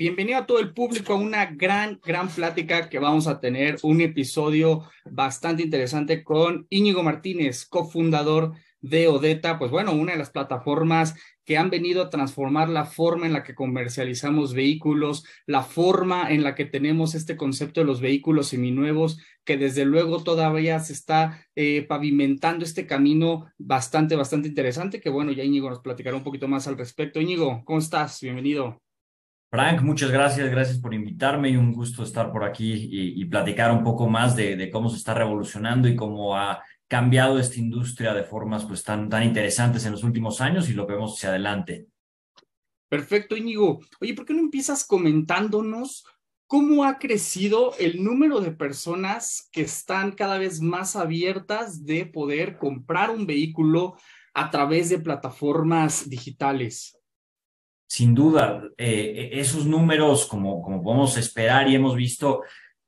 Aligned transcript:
Bienvenido 0.00 0.38
a 0.38 0.46
todo 0.46 0.60
el 0.60 0.72
público 0.72 1.12
a 1.12 1.16
una 1.16 1.44
gran, 1.44 2.00
gran 2.02 2.30
plática 2.30 2.88
que 2.88 2.98
vamos 2.98 3.26
a 3.26 3.38
tener, 3.38 3.76
un 3.82 4.00
episodio 4.00 4.88
bastante 5.04 5.62
interesante 5.62 6.24
con 6.24 6.66
Íñigo 6.70 7.02
Martínez, 7.02 7.66
cofundador 7.66 8.54
de 8.80 9.08
Odeta, 9.08 9.58
pues 9.58 9.70
bueno, 9.70 9.92
una 9.92 10.12
de 10.12 10.18
las 10.18 10.30
plataformas 10.30 11.16
que 11.44 11.58
han 11.58 11.68
venido 11.68 12.02
a 12.02 12.08
transformar 12.08 12.70
la 12.70 12.86
forma 12.86 13.26
en 13.26 13.34
la 13.34 13.42
que 13.42 13.54
comercializamos 13.54 14.54
vehículos, 14.54 15.26
la 15.44 15.62
forma 15.62 16.30
en 16.30 16.44
la 16.44 16.54
que 16.54 16.64
tenemos 16.64 17.14
este 17.14 17.36
concepto 17.36 17.80
de 17.80 17.86
los 17.86 18.00
vehículos 18.00 18.48
seminuevos, 18.48 19.20
que 19.44 19.58
desde 19.58 19.84
luego 19.84 20.24
todavía 20.24 20.80
se 20.80 20.94
está 20.94 21.46
eh, 21.54 21.84
pavimentando 21.86 22.64
este 22.64 22.86
camino 22.86 23.52
bastante, 23.58 24.16
bastante 24.16 24.48
interesante, 24.48 24.98
que 24.98 25.10
bueno, 25.10 25.32
ya 25.32 25.44
Íñigo 25.44 25.68
nos 25.68 25.80
platicará 25.80 26.16
un 26.16 26.24
poquito 26.24 26.48
más 26.48 26.66
al 26.68 26.78
respecto. 26.78 27.20
Íñigo, 27.20 27.62
¿cómo 27.66 27.80
estás? 27.80 28.18
Bienvenido. 28.22 28.80
Frank, 29.50 29.82
muchas 29.82 30.12
gracias, 30.12 30.48
gracias 30.48 30.78
por 30.78 30.94
invitarme 30.94 31.50
y 31.50 31.56
un 31.56 31.72
gusto 31.72 32.04
estar 32.04 32.30
por 32.30 32.44
aquí 32.44 32.88
y, 32.88 33.24
platicar 33.24 33.72
un 33.72 33.82
poco 33.82 34.08
más 34.08 34.36
de, 34.36 34.70
cómo 34.70 34.88
se 34.88 34.96
está 34.96 35.12
revolucionando 35.12 35.88
y 35.88 35.96
cómo 35.96 36.36
ha 36.36 36.62
cambiado 36.86 37.36
esta 37.36 37.58
industria 37.58 38.14
de 38.14 38.22
formas 38.22 38.64
pues 38.64 38.84
tan, 38.84 39.08
tan 39.08 39.24
interesantes 39.24 39.84
en 39.84 39.92
los 39.92 40.04
últimos 40.04 40.40
años 40.40 40.68
y 40.68 40.72
lo 40.72 40.86
vemos 40.86 41.16
hacia 41.16 41.30
adelante. 41.30 41.88
Perfecto, 42.88 43.36
Íñigo. 43.36 43.80
Oye, 44.00 44.14
¿por 44.14 44.24
qué 44.24 44.34
no 44.34 44.40
empiezas 44.40 44.86
comentándonos 44.86 46.04
cómo 46.46 46.84
ha 46.84 46.98
crecido 46.98 47.72
el 47.80 48.04
número 48.04 48.40
de 48.40 48.52
personas 48.52 49.48
que 49.50 49.62
están 49.62 50.12
cada 50.12 50.38
vez 50.38 50.60
más 50.60 50.94
abiertas 50.94 51.84
de 51.84 52.06
poder 52.06 52.56
comprar 52.56 53.10
un 53.10 53.26
vehículo 53.26 53.96
a 54.32 54.48
través 54.50 54.90
de 54.90 55.00
plataformas 55.00 56.08
digitales? 56.08 56.99
Sin 57.90 58.14
duda, 58.14 58.62
eh, 58.78 59.30
esos 59.32 59.66
números, 59.66 60.26
como, 60.26 60.62
como 60.62 60.80
podemos 60.80 61.16
esperar 61.16 61.68
y 61.68 61.74
hemos 61.74 61.96
visto, 61.96 62.42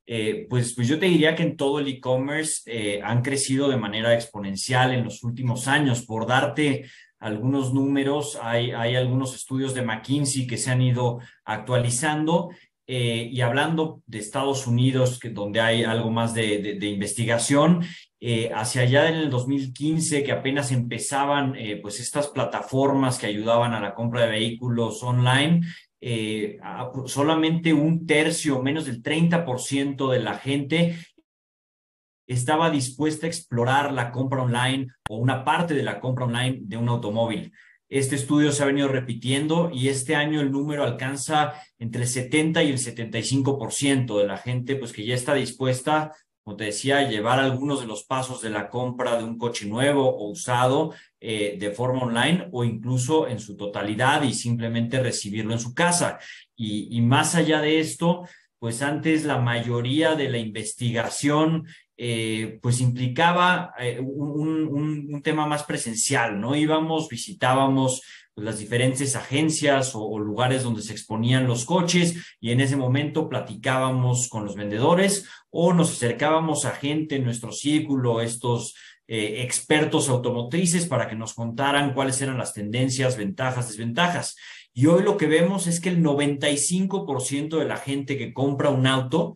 eh, 0.06 0.46
pues, 0.48 0.74
pues 0.74 0.86
yo 0.86 0.96
te 1.00 1.06
diría 1.06 1.34
que 1.34 1.42
en 1.42 1.56
todo 1.56 1.80
el 1.80 1.88
e-commerce 1.88 2.62
eh, 2.66 3.00
han 3.02 3.20
crecido 3.20 3.68
de 3.68 3.76
manera 3.76 4.14
exponencial 4.14 4.94
en 4.94 5.02
los 5.02 5.24
últimos 5.24 5.66
años. 5.66 6.06
Por 6.06 6.28
darte 6.28 6.88
algunos 7.18 7.74
números, 7.74 8.38
hay, 8.40 8.70
hay 8.70 8.94
algunos 8.94 9.34
estudios 9.34 9.74
de 9.74 9.82
McKinsey 9.82 10.46
que 10.46 10.56
se 10.56 10.70
han 10.70 10.80
ido 10.80 11.18
actualizando 11.44 12.50
y 12.86 13.40
hablando 13.40 14.02
de 14.06 14.18
Estados 14.18 14.66
Unidos, 14.66 15.18
que, 15.18 15.30
donde 15.30 15.60
hay 15.60 15.82
algo 15.82 16.10
más 16.10 16.34
de, 16.34 16.76
de 16.78 16.86
investigación, 16.86 17.84
eh, 18.24 18.52
hacia 18.54 18.82
allá 18.82 19.08
en 19.08 19.16
el 19.16 19.30
2015 19.30 20.22
que 20.22 20.30
apenas 20.30 20.70
empezaban 20.70 21.56
eh, 21.56 21.80
pues 21.82 21.98
estas 21.98 22.28
plataformas 22.28 23.18
que 23.18 23.26
ayudaban 23.26 23.72
a 23.72 23.80
la 23.80 23.96
compra 23.96 24.20
de 24.20 24.30
vehículos 24.30 25.02
online, 25.02 25.62
eh, 26.00 26.56
solamente 27.06 27.72
un 27.72 28.06
tercio, 28.06 28.62
menos 28.62 28.84
del 28.84 29.02
30% 29.02 30.08
de 30.08 30.20
la 30.20 30.34
gente 30.34 30.98
estaba 32.28 32.70
dispuesta 32.70 33.26
a 33.26 33.28
explorar 33.28 33.92
la 33.92 34.12
compra 34.12 34.44
online 34.44 34.86
o 35.10 35.16
una 35.16 35.44
parte 35.44 35.74
de 35.74 35.82
la 35.82 35.98
compra 35.98 36.26
online 36.26 36.60
de 36.62 36.76
un 36.76 36.88
automóvil. 36.90 37.52
Este 37.88 38.14
estudio 38.14 38.52
se 38.52 38.62
ha 38.62 38.66
venido 38.66 38.86
repitiendo 38.86 39.68
y 39.74 39.88
este 39.88 40.14
año 40.14 40.40
el 40.40 40.52
número 40.52 40.84
alcanza 40.84 41.54
entre 41.76 42.02
el 42.02 42.08
70 42.08 42.62
y 42.62 42.70
el 42.70 42.78
75% 42.78 44.16
de 44.16 44.26
la 44.28 44.36
gente 44.36 44.76
pues 44.76 44.92
que 44.92 45.04
ya 45.04 45.16
está 45.16 45.34
dispuesta 45.34 46.12
como 46.42 46.56
te 46.56 46.64
decía, 46.64 47.08
llevar 47.08 47.38
algunos 47.38 47.80
de 47.80 47.86
los 47.86 48.02
pasos 48.02 48.42
de 48.42 48.50
la 48.50 48.68
compra 48.68 49.16
de 49.16 49.24
un 49.24 49.38
coche 49.38 49.66
nuevo 49.66 50.08
o 50.08 50.28
usado 50.28 50.92
eh, 51.20 51.56
de 51.58 51.70
forma 51.70 52.02
online 52.02 52.48
o 52.50 52.64
incluso 52.64 53.28
en 53.28 53.38
su 53.38 53.56
totalidad 53.56 54.22
y 54.24 54.34
simplemente 54.34 55.00
recibirlo 55.00 55.52
en 55.52 55.60
su 55.60 55.72
casa. 55.72 56.18
Y, 56.56 57.00
más 57.00 57.34
allá 57.34 57.60
de 57.60 57.80
esto, 57.80 58.26
pues 58.58 58.82
antes 58.82 59.24
la 59.24 59.38
mayoría 59.38 60.14
de 60.14 60.28
la 60.28 60.38
investigación 60.38 61.66
eh, 61.96 62.58
pues 62.62 62.80
implicaba 62.80 63.72
eh, 63.78 64.00
un, 64.00 65.20
tema 65.22 65.46
más 65.46 65.62
presencial, 65.62 66.40
¿no? 66.40 66.56
Íbamos, 66.56 67.08
visitábamos 67.08 68.02
las 68.36 68.58
diferentes 68.58 69.14
agencias 69.14 69.92
o, 69.94 70.18
lugares 70.18 70.62
donde 70.62 70.82
se 70.82 70.92
exponían 70.92 71.46
los 71.46 71.64
coches 71.64 72.36
y 72.40 72.50
en 72.50 72.60
ese 72.60 72.76
momento 72.76 73.28
platicábamos 73.28 74.28
con 74.28 74.44
los 74.44 74.56
vendedores 74.56 75.26
o 75.50 75.72
nos 75.72 75.92
acercábamos 75.92 76.64
a 76.64 76.70
gente 76.70 77.16
en 77.16 77.24
nuestro 77.24 77.52
círculo, 77.52 78.20
estos 78.20 78.74
eh, 79.06 79.42
expertos 79.42 80.08
automotrices 80.08 80.86
para 80.86 81.08
que 81.08 81.16
nos 81.16 81.34
contaran 81.34 81.92
cuáles 81.92 82.20
eran 82.22 82.38
las 82.38 82.54
tendencias, 82.54 83.16
ventajas, 83.16 83.68
desventajas. 83.68 84.36
Y 84.72 84.86
hoy 84.86 85.02
lo 85.02 85.18
que 85.18 85.26
vemos 85.26 85.66
es 85.66 85.80
que 85.80 85.90
el 85.90 86.02
95% 86.02 87.58
de 87.58 87.66
la 87.66 87.76
gente 87.76 88.16
que 88.16 88.32
compra 88.32 88.70
un 88.70 88.86
auto 88.86 89.34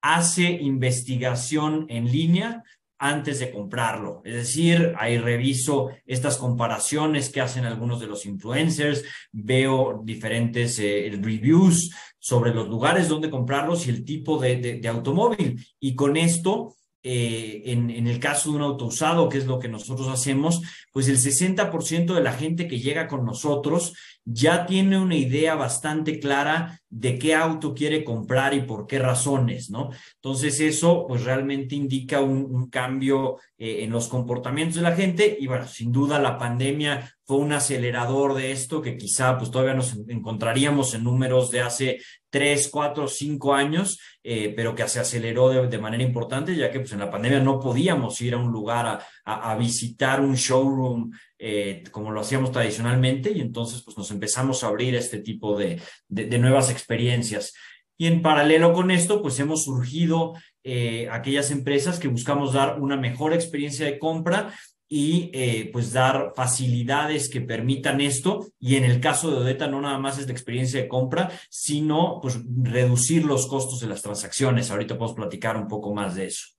hace 0.00 0.50
investigación 0.52 1.84
en 1.90 2.10
línea 2.10 2.62
antes 2.98 3.38
de 3.38 3.50
comprarlo. 3.52 4.22
Es 4.24 4.34
decir, 4.34 4.94
ahí 4.98 5.18
reviso 5.18 5.90
estas 6.04 6.36
comparaciones 6.36 7.30
que 7.30 7.40
hacen 7.40 7.64
algunos 7.64 8.00
de 8.00 8.08
los 8.08 8.26
influencers, 8.26 9.04
veo 9.32 10.02
diferentes 10.04 10.78
eh, 10.78 11.10
reviews 11.20 11.92
sobre 12.18 12.52
los 12.52 12.68
lugares 12.68 13.08
donde 13.08 13.30
comprarlos 13.30 13.86
y 13.86 13.90
el 13.90 14.04
tipo 14.04 14.38
de, 14.38 14.80
automóvil. 14.88 15.64
Y 15.78 15.94
con 15.94 16.16
esto, 16.16 16.74
eh, 17.02 17.62
en, 17.66 17.90
en, 17.90 18.08
el 18.08 18.18
caso 18.18 18.50
de 18.50 18.56
un 18.56 18.62
auto 18.62 18.86
usado, 18.86 19.28
que 19.28 19.38
es 19.38 19.46
lo 19.46 19.60
que 19.60 19.68
nosotros 19.68 20.08
hacemos, 20.08 20.60
pues 20.92 21.08
el 21.08 21.18
60% 21.18 22.14
de 22.14 22.22
la 22.22 22.32
gente 22.32 22.66
que 22.66 22.80
llega 22.80 23.06
con 23.06 23.24
nosotros 23.24 23.94
ya 24.24 24.66
tiene 24.66 24.98
una 24.98 25.16
idea 25.16 25.54
bastante 25.54 26.20
clara 26.20 26.80
de 26.90 27.18
qué 27.18 27.34
auto 27.34 27.74
quiere 27.74 28.04
comprar 28.04 28.52
y 28.52 28.60
por 28.60 28.86
qué 28.86 28.98
razones, 28.98 29.70
¿no? 29.70 29.90
Entonces 30.16 30.60
eso 30.60 31.06
pues 31.06 31.24
realmente 31.24 31.74
indica 31.74 32.20
un, 32.20 32.68
cambio 32.68 33.36
eh, 33.56 33.84
en 33.84 33.90
los 33.90 34.08
comportamientos 34.08 34.76
de 34.76 34.82
la 34.82 34.94
gente 34.94 35.36
y 35.40 35.46
bueno, 35.46 35.66
sin 35.66 35.92
duda 35.92 36.18
la 36.18 36.36
pandemia 36.36 37.10
fue 37.24 37.38
un 37.38 37.52
acelerador 37.52 38.34
de 38.34 38.52
esto 38.52 38.82
que 38.82 38.96
quizá 38.96 39.38
pues 39.38 39.50
todavía 39.50 39.74
nos 39.74 39.96
encontraríamos 40.08 40.94
en 40.94 41.04
números 41.04 41.50
de 41.50 41.60
hace 41.60 41.98
tres, 42.30 42.68
cuatro, 42.70 43.08
cinco 43.08 43.54
años, 43.54 43.98
eh, 44.22 44.52
pero 44.54 44.74
que 44.74 44.86
se 44.88 45.00
aceleró 45.00 45.50
de, 45.50 45.78
manera 45.78 46.02
importante 46.02 46.54
ya 46.54 46.70
que 46.70 46.80
pues 46.80 46.92
en 46.92 47.00
la 47.00 47.10
pandemia 47.10 47.40
no 47.40 47.60
podíamos 47.60 48.20
ir 48.20 48.34
a 48.34 48.38
un 48.38 48.52
lugar 48.52 49.00
a, 49.24 49.50
a 49.50 49.56
visitar 49.56 50.20
un 50.20 50.34
showroom 50.34 51.10
eh, 51.38 51.84
como 51.92 52.10
lo 52.10 52.20
hacíamos 52.20 52.50
tradicionalmente 52.50 53.30
y 53.30 53.40
entonces 53.40 53.82
pues 53.84 53.96
nos 53.96 54.10
empezamos 54.10 54.64
a 54.64 54.68
abrir 54.68 54.94
este 54.96 55.20
tipo 55.20 55.56
de, 55.56 55.80
de, 56.08 56.38
nuevas 56.38 56.70
experiencias. 56.70 57.54
Y 57.96 58.06
en 58.06 58.22
paralelo 58.22 58.72
con 58.72 58.90
esto, 58.90 59.22
pues 59.22 59.38
hemos 59.40 59.64
surgido 59.64 60.34
eh, 60.64 61.08
aquellas 61.10 61.50
empresas 61.50 61.98
que 61.98 62.08
buscamos 62.08 62.52
dar 62.52 62.80
una 62.80 62.96
mejor 62.96 63.32
experiencia 63.32 63.86
de 63.86 63.98
compra 63.98 64.52
y 64.88 65.30
eh, 65.34 65.70
pues 65.72 65.92
dar 65.92 66.32
facilidades 66.34 67.28
que 67.28 67.40
permitan 67.40 68.00
esto. 68.00 68.46
Y 68.58 68.76
en 68.76 68.84
el 68.84 69.00
caso 69.00 69.30
de 69.30 69.38
Odeta 69.38 69.68
no 69.68 69.80
nada 69.80 69.98
más 69.98 70.18
es 70.18 70.26
la 70.26 70.32
experiencia 70.32 70.80
de 70.80 70.88
compra, 70.88 71.30
sino 71.50 72.20
pues 72.20 72.38
reducir 72.62 73.24
los 73.24 73.46
costos 73.46 73.80
de 73.80 73.88
las 73.88 74.02
transacciones. 74.02 74.70
Ahorita 74.70 74.96
podemos 74.96 75.16
platicar 75.16 75.56
un 75.56 75.68
poco 75.68 75.94
más 75.94 76.14
de 76.14 76.26
eso 76.26 76.57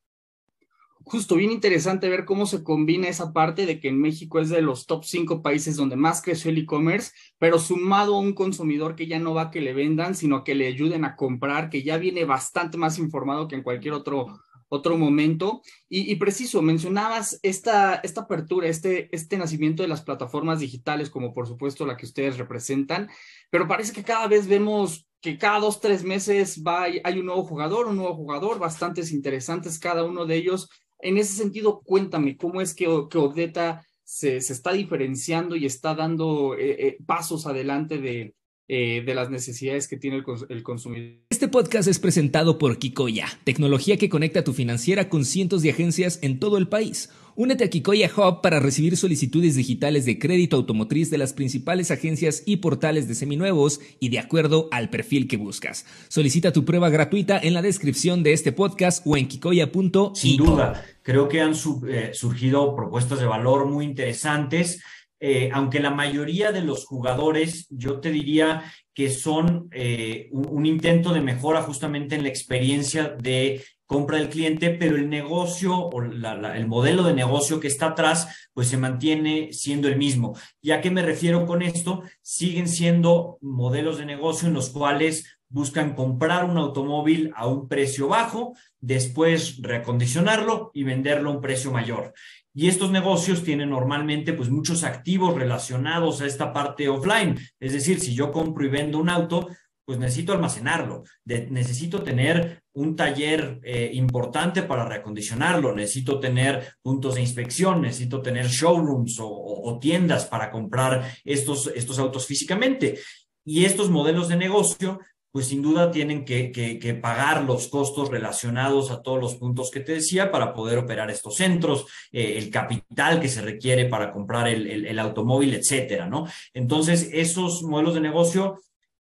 justo 1.10 1.36
bien 1.36 1.52
interesante 1.52 2.08
ver 2.08 2.24
cómo 2.24 2.46
se 2.46 2.64
combina 2.64 3.08
esa 3.08 3.34
parte 3.34 3.66
de 3.66 3.80
que 3.80 3.88
en 3.88 4.00
México 4.00 4.40
es 4.40 4.50
de 4.50 4.62
los 4.62 4.86
top 4.86 5.04
cinco 5.04 5.42
países 5.42 5.76
donde 5.76 5.96
más 5.96 6.22
creció 6.22 6.52
el 6.52 6.60
e-commerce, 6.60 7.12
pero 7.40 7.58
sumado 7.58 8.16
a 8.16 8.20
un 8.20 8.34
consumidor 8.34 8.96
que 8.96 9.08
ya 9.08 9.18
no 9.18 9.34
va 9.34 9.44
a 9.44 9.52
que 9.52 9.60
le 9.60 9.74
vendan, 9.74 10.14
sino 10.14 10.44
que 10.44 10.54
le 10.54 10.68
ayuden 10.68 11.06
a 11.06 11.16
comprar, 11.16 11.72
que 11.72 11.82
ya 11.82 11.98
viene 11.98 12.26
bastante 12.26 12.78
más 12.78 13.00
informado 13.00 13.48
que 13.48 13.56
en 13.56 13.64
cualquier 13.64 13.96
otro, 13.96 14.40
otro 14.68 15.00
momento. 15.00 15.64
Y, 15.90 16.16
preciso, 16.18 16.62
mencionabas 16.62 17.40
esta, 17.42 17.96
esta 17.96 18.22
apertura, 18.22 18.68
este, 18.68 19.10
este 19.12 19.36
nacimiento 19.36 19.82
de 19.82 19.90
las 19.90 20.04
plataformas 20.04 20.60
digitales, 20.60 21.10
como 21.10 21.34
por 21.34 21.48
supuesto 21.48 21.88
la 21.88 21.98
que 21.98 22.06
ustedes 22.06 22.38
representan, 22.38 23.10
pero 23.50 23.68
parece 23.68 23.94
que 23.94 24.04
cada 24.04 24.28
vez 24.28 24.48
vemos 24.48 25.08
que 25.22 25.40
cada 25.40 25.60
dos, 25.60 25.82
tres 25.82 26.04
meses 26.04 26.64
va, 26.66 26.84
hay 26.84 27.20
un 27.20 27.26
nuevo 27.26 27.44
jugador, 27.44 27.88
un 27.88 27.98
nuevo 27.98 28.16
jugador, 28.16 28.60
bastantes 28.60 29.12
interesantes 29.12 29.80
cada 29.80 30.06
uno 30.06 30.28
de 30.28 30.36
ellos 30.36 30.70
en 31.00 31.18
ese 31.18 31.34
sentido, 31.34 31.82
cuéntame, 31.82 32.38
¿cómo 32.38 32.62
es 32.62 32.74
que, 32.74 32.86
que 33.10 33.18
Odeta 33.18 33.86
se, 34.04 34.38
está 34.38 34.74
diferenciando 34.74 35.56
y 35.56 35.66
está 35.66 35.96
dando 35.96 36.56
eh, 36.56 36.88
eh, 36.88 36.98
pasos 37.06 37.46
adelante 37.46 38.00
de, 38.00 38.34
eh, 38.72 39.02
de 39.04 39.16
las 39.16 39.32
necesidades 39.32 39.88
que 39.88 39.98
tiene 39.98 40.24
el, 40.50 40.64
consumidor. 40.64 41.18
Este 41.32 41.48
podcast 41.48 41.88
es 41.88 41.98
presentado 41.98 42.60
por 42.60 42.78
Kikoya, 42.78 43.26
tecnología 43.44 43.98
que 43.98 44.10
conecta 44.10 44.44
tu 44.44 44.54
financiera 44.54 45.10
con 45.10 45.26
cientos 45.26 45.64
de 45.64 45.72
agencias 45.72 46.20
en 46.22 46.40
todo 46.40 46.60
el 46.60 46.68
país. 46.68 47.10
Únete 47.40 47.64
a 47.64 47.70
Kikoya 47.70 48.12
Hub 48.18 48.42
para 48.42 48.60
recibir 48.60 48.98
solicitudes 48.98 49.56
digitales 49.56 50.04
de 50.04 50.20
crédito 50.20 50.58
automotriz 50.58 51.10
de 51.10 51.18
las 51.18 51.32
principales 51.32 51.90
agencias 51.90 52.44
y 52.46 52.58
portales 52.58 53.08
de 53.08 53.16
seminuevos 53.16 53.80
y 54.02 54.10
de 54.10 54.20
acuerdo 54.20 54.68
al 54.72 54.90
perfil 54.90 55.26
que 55.30 55.38
buscas. 55.38 55.86
Solicita 56.10 56.52
tu 56.52 56.66
prueba 56.66 56.90
gratuita 56.90 57.40
en 57.42 57.54
la 57.54 57.62
descripción 57.62 58.24
de 58.24 58.34
este 58.34 58.52
podcast 58.52 59.08
o 59.08 59.16
en 59.16 59.30
kikoya.io. 59.30 60.12
Sin 60.16 60.36
duda, 60.36 60.84
creo 61.02 61.30
que 61.30 61.40
han 61.40 61.54
eh, 61.88 62.12
surgido 62.12 62.76
propuestas 62.76 63.22
de 63.22 63.26
valor 63.26 63.68
muy 63.68 63.86
interesantes 63.86 64.82
eh, 65.22 65.50
aunque 65.54 65.82
la 65.82 65.92
mayoría 65.92 66.54
de 66.54 66.62
los 66.62 66.86
jugadores, 66.86 67.68
yo 67.70 68.00
te 68.00 68.10
diría 68.10 68.64
que 68.94 69.10
son 69.10 69.68
eh, 69.74 70.30
un, 70.32 70.66
intento 70.66 71.14
de 71.14 71.20
mejora 71.20 71.62
justamente 71.62 72.16
en 72.16 72.24
la 72.24 72.30
experiencia 72.30 73.16
de 73.20 73.62
compra 73.90 74.20
del 74.20 74.30
cliente, 74.30 74.70
pero 74.70 74.98
el 74.98 75.10
negocio 75.10 75.76
o 75.76 76.04
el 76.04 76.68
modelo 76.68 77.02
de 77.02 77.16
negocio 77.16 77.60
que 77.60 77.68
está 77.68 77.88
atrás, 77.88 78.50
pues 78.54 78.68
se 78.68 78.78
mantiene 78.78 79.52
siendo 79.52 79.88
el 79.88 79.98
mismo. 79.98 80.38
¿Y 80.62 80.72
a 80.72 80.80
qué 80.80 80.92
me 80.92 81.02
refiero 81.02 81.48
con 81.48 81.64
esto? 81.64 82.04
Siguen 82.22 82.68
siendo 82.68 83.40
modelos 83.42 83.98
de 83.98 84.06
negocio 84.06 84.48
en 84.48 84.54
los 84.54 84.70
cuales 84.70 85.40
buscan 85.50 85.96
comprar 85.96 86.46
un 86.46 86.60
automóvil 86.60 87.32
a 87.36 87.48
un 87.48 87.68
precio 87.68 88.08
bajo, 88.08 88.54
después 88.80 89.60
reacondicionarlo 89.60 90.70
y 90.76 90.84
venderlo 90.84 91.32
a 91.32 91.34
un 91.34 91.42
precio 91.42 91.72
mayor. 91.72 92.14
Y 92.54 92.68
estos 92.68 92.92
negocios 92.92 93.44
tienen 93.44 93.72
normalmente 93.72 94.34
pues 94.34 94.52
muchos 94.52 94.84
activos 94.84 95.34
relacionados 95.34 96.22
a 96.22 96.28
esta 96.28 96.54
parte 96.54 96.90
offline. 96.90 97.40
Es 97.60 97.74
decir, 97.74 98.00
si 98.00 98.14
yo 98.14 98.32
compro 98.32 98.64
y 98.64 98.70
vendo 98.70 99.00
un 99.00 99.10
auto, 99.10 99.48
pues 99.90 99.98
necesito 99.98 100.34
almacenarlo, 100.34 101.04
necesito 101.26 102.04
tener 102.04 102.62
un 102.80 102.96
taller 102.96 103.60
eh, 103.64 103.92
importante 103.94 104.64
para 104.64 104.86
reacondicionarlo, 104.86 105.76
necesito 105.76 106.20
tener 106.20 106.76
puntos 106.82 107.16
de 107.16 107.22
inspección, 107.22 107.82
necesito 107.82 108.22
tener 108.22 108.48
showrooms 108.48 109.18
o, 109.20 109.78
tiendas 109.82 110.26
para 110.26 110.50
comprar 110.50 111.14
estos, 111.24 111.72
estos 111.76 112.00
autos 112.00 112.26
físicamente. 112.26 113.00
Y 113.46 113.66
estos 113.66 113.90
modelos 113.90 114.28
de 114.28 114.36
negocio 114.36 115.00
pues 115.32 115.46
sin 115.48 115.62
duda 115.62 115.92
tienen 115.92 116.26
que, 116.26 116.52
que, 116.52 116.94
pagar 116.96 117.44
los 117.44 117.68
costos 117.68 118.10
relacionados 118.10 118.90
a 118.90 119.04
todos 119.04 119.20
los 119.20 119.36
puntos 119.36 119.70
que 119.70 119.80
te 119.80 119.94
decía 119.94 120.32
para 120.32 120.54
poder 120.54 120.80
operar 120.80 121.12
estos 121.12 121.36
centros, 121.36 121.86
eh, 122.12 122.34
el 122.38 122.50
capital 122.50 123.20
que 123.20 123.28
se 123.28 123.42
requiere 123.42 123.86
para 123.86 124.12
comprar 124.12 124.48
el, 124.48 124.88
el, 124.88 125.00
automóvil, 125.00 125.54
etcétera, 125.54 126.08
¿no? 126.08 126.26
Entonces, 126.52 127.10
esos 127.14 127.62
modelos 127.62 127.94
de 127.94 128.02
negocio 128.02 128.60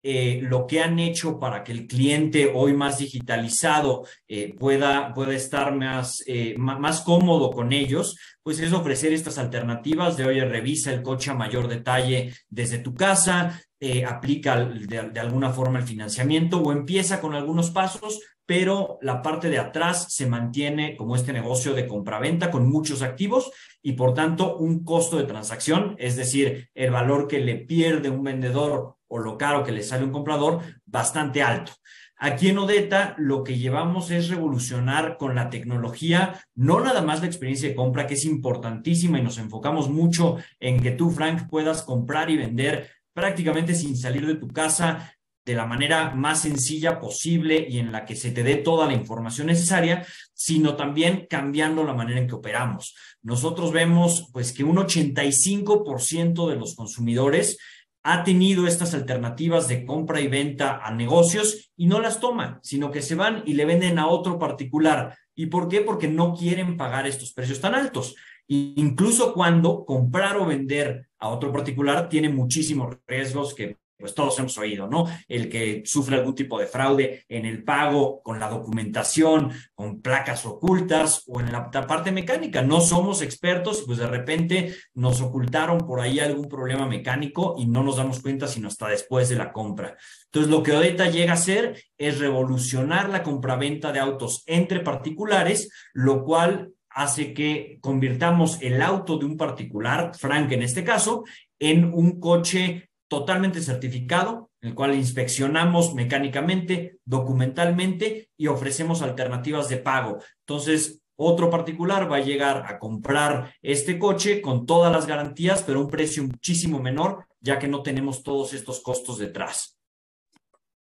eh, 0.09 0.39
lo 0.41 0.69
que 0.69 0.81
han 0.81 1.01
hecho 1.01 1.41
para 1.41 1.65
que 1.65 1.73
el 1.73 1.89
cliente 1.89 2.53
hoy 2.55 2.75
más 2.75 2.99
digitalizado 2.99 4.07
eh, 4.29 4.55
pueda, 4.57 5.13
pueda 5.13 5.35
estar 5.35 5.75
más, 5.75 6.23
más 6.57 7.01
cómodo 7.01 7.51
con 7.51 7.73
ellos, 7.73 8.17
pues 8.43 8.61
es 8.61 8.73
ofrecer 8.73 9.13
estas 9.13 9.39
alternativas 9.39 10.17
de, 10.17 10.27
oye, 10.27 10.45
revisa 10.45 10.93
el 10.93 11.03
coche 11.03 11.33
a 11.33 11.35
mayor 11.35 11.67
detalle 11.67 12.33
desde 12.49 12.79
tu 12.79 12.95
casa, 12.95 13.61
eh, 13.79 14.07
aplica 14.07 14.65
de, 14.65 15.21
alguna 15.21 15.51
forma 15.51 15.79
el 15.79 15.85
financiamiento 15.85 16.59
o 16.63 16.73
empieza 16.73 17.21
con 17.21 17.35
algunos 17.35 17.71
pasos, 17.71 18.21
pero 18.47 18.99
la 19.03 19.21
parte 19.21 19.51
de 19.51 19.59
atrás 19.59 20.15
se 20.15 20.27
mantiene 20.27 20.97
como 20.97 21.15
este 21.15 21.35
negocio 21.35 21.75
de 21.75 21.87
compraventa 21.87 22.51
con 22.51 22.71
muchos 22.71 23.03
activos 23.03 23.51
y 23.83 23.93
por 23.93 24.15
tanto 24.15 24.57
un 24.57 24.83
costo 24.83 25.19
de 25.19 25.25
transacción, 25.25 25.95
es 25.99 26.17
decir, 26.17 26.71
el 26.75 26.91
valor 26.91 27.29
que 27.29 27.41
le 27.41 27.57
pierde 27.57 28.09
un 28.09 28.23
vendedor 28.23 28.96
o 29.09 29.19
lo 29.19 29.39
caro 29.39 29.65
que 29.65 29.73
le 29.73 29.83
sale 29.83 30.05
un 30.05 30.13
comprador, 30.13 30.61
bastante 30.85 31.43
alto. 31.43 31.73
Aquí 32.19 32.49
en 32.49 32.59
Odeta 32.59 33.15
lo 33.19 33.45
que 33.45 33.59
llevamos 33.59 34.11
es 34.11 34.29
revolucionar 34.29 35.19
con 35.19 35.35
la 35.35 35.51
tecnología, 35.51 36.41
no 36.55 36.81
nada 36.81 37.03
más 37.03 37.21
la 37.21 37.27
experiencia 37.27 37.69
de 37.69 37.75
compra, 37.75 38.07
que 38.07 38.15
es 38.15 38.25
importantísima 38.25 39.19
y 39.19 39.23
nos 39.23 39.37
enfocamos 39.37 39.91
mucho 39.91 40.39
en 40.59 40.83
que 40.83 40.93
tú, 40.93 41.11
Frank, 41.11 41.47
puedas 41.49 41.83
comprar 41.83 42.31
y 42.31 42.39
vender 42.39 42.91
prácticamente 43.13 43.75
sin 43.75 43.97
salir 43.97 44.27
de 44.27 44.37
tu 44.37 44.49
casa 44.49 45.13
de 45.47 45.55
la 45.55 45.65
manera 45.65 46.13
más 46.15 46.43
sencilla 46.43 46.99
posible 46.99 47.67
y 47.69 47.79
en 47.79 47.93
la 47.93 48.05
que 48.05 48.17
se 48.17 48.33
te 48.33 48.43
dé 48.43 48.57
toda 48.57 48.87
la 48.87 48.95
información 48.95 49.47
necesaria, 49.47 50.05
sino 50.35 50.75
también 50.75 51.27
cambiando 51.31 51.85
la 51.85 51.95
manera 51.95 52.19
en 52.19 52.27
que 52.27 52.35
operamos. 52.35 52.97
Nosotros 53.23 53.73
vemos 53.73 54.29
pues 54.33 54.53
que 54.53 54.65
un 54.65 54.77
85% 54.77 56.49
de 56.51 56.57
los 56.57 56.75
consumidores 56.75 57.59
ha 58.09 58.23
tenido 58.23 58.69
estas 58.69 58.95
alternativas 58.95 59.67
de 59.67 59.85
compra 59.85 60.21
y 60.21 60.29
venta 60.29 60.79
a 60.81 60.95
negocios 60.95 61.73
y 61.77 61.87
no 61.87 62.01
las 62.01 62.21
toman, 62.21 62.61
sino 62.63 62.93
que 62.93 63.03
se 63.03 63.17
van 63.17 63.43
y 63.47 63.55
le 63.55 63.65
venden 63.65 63.99
a 63.99 64.07
otro 64.07 64.39
particular. 64.39 65.19
¿Y 65.35 65.47
por 65.47 65.69
qué? 65.69 65.81
Porque 65.81 66.07
no 66.07 66.33
quieren 66.33 66.77
pagar 66.77 67.09
estos 67.09 67.33
precios 67.33 67.61
tan 67.61 67.75
altos. 67.75 68.15
incluso 68.47 69.35
cuando 69.35 69.85
comprar 69.85 70.37
o 70.37 70.47
vender 70.47 71.09
a 71.19 71.31
otro 71.31 71.51
particular 71.51 72.09
tiene 72.09 72.29
muchísimos 72.29 72.97
riesgos 73.09 73.55
que 73.55 73.77
pues 73.99 74.15
todos 74.15 74.39
hemos 74.39 74.57
oído, 74.59 74.87
¿no? 74.87 75.07
El 75.29 75.49
que 75.49 75.83
sufre 75.85 76.17
algún 76.17 76.35
tipo 76.35 76.59
de 76.59 76.67
fraude 76.67 77.25
en 77.29 77.47
el 77.47 77.65
pago, 77.65 78.23
con 78.23 78.39
la 78.39 78.49
documentación, 78.49 79.53
con 79.75 80.01
placas 80.01 80.45
ocultas 80.47 81.25
o 81.27 81.41
en 81.41 81.53
la 81.53 81.71
parte 81.71 82.13
mecánica. 82.13 82.63
No 82.63 82.81
somos 82.81 83.23
expertos, 83.23 83.85
pues 83.87 83.99
de 83.99 84.07
repente 84.07 84.75
nos 84.95 85.21
ocultaron 85.21 85.79
por 85.79 86.01
ahí 86.01 86.21
algún 86.21 86.49
problema 86.49 86.87
mecánico 86.87 87.57
y 87.59 87.67
no 87.67 87.83
nos 87.83 87.97
damos 87.97 88.21
cuenta 88.21 88.47
sino 88.47 88.69
hasta 88.69 88.89
después 88.89 89.29
de 89.29 89.37
la 89.37 89.53
compra. 89.53 89.97
Entonces, 90.27 90.51
lo 90.51 90.63
que 90.63 90.73
Odeta 90.73 91.09
llega 91.09 91.33
a 91.33 91.37
hacer 91.37 91.83
es 91.97 92.19
revolucionar 92.19 93.09
la 93.09 93.23
compraventa 93.23 93.93
de 93.93 94.01
autos 94.01 94.43
entre 94.47 94.81
particulares, 94.81 95.71
lo 95.95 96.25
cual 96.25 96.73
hace 96.91 97.35
que 97.35 97.79
convirtamos 97.81 98.61
el 98.63 98.81
auto 98.81 99.19
de 99.19 99.27
un 99.27 99.37
particular, 99.37 100.13
Frank 100.17 100.51
en 100.53 100.63
este 100.63 100.83
caso, 100.83 101.25
en 101.59 101.93
un 101.93 102.21
coche 102.21 102.89
totalmente 103.09 103.61
certificado, 103.61 104.51
el 104.61 104.75
cual 104.75 104.95
inspeccionamos 104.95 105.95
mecánicamente, 105.95 106.99
documentalmente 107.05 108.31
y 108.37 108.49
ofrecemos 108.49 109.03
alternativas 109.03 109.69
de 109.69 109.77
pago. 109.77 110.19
Entonces, 110.41 111.03
otro 111.17 111.49
particular 111.49 112.11
va 112.11 112.17
a 112.17 112.21
llegar 112.21 112.65
a 112.67 112.79
comprar 112.79 113.55
este 113.63 113.99
coche 113.99 114.43
con 114.43 114.67
todas 114.67 114.93
las 114.93 115.07
garantías, 115.07 115.63
pero 115.63 115.81
a 115.81 115.83
un 115.83 115.91
precio 115.91 116.23
muchísimo 116.25 116.81
menor, 116.81 117.27
ya 117.41 117.59
que 117.59 117.69
no 117.69 117.83
tenemos 117.83 118.23
todos 118.23 118.53
estos 118.53 118.81
costos 118.81 119.19
detrás. 119.19 119.79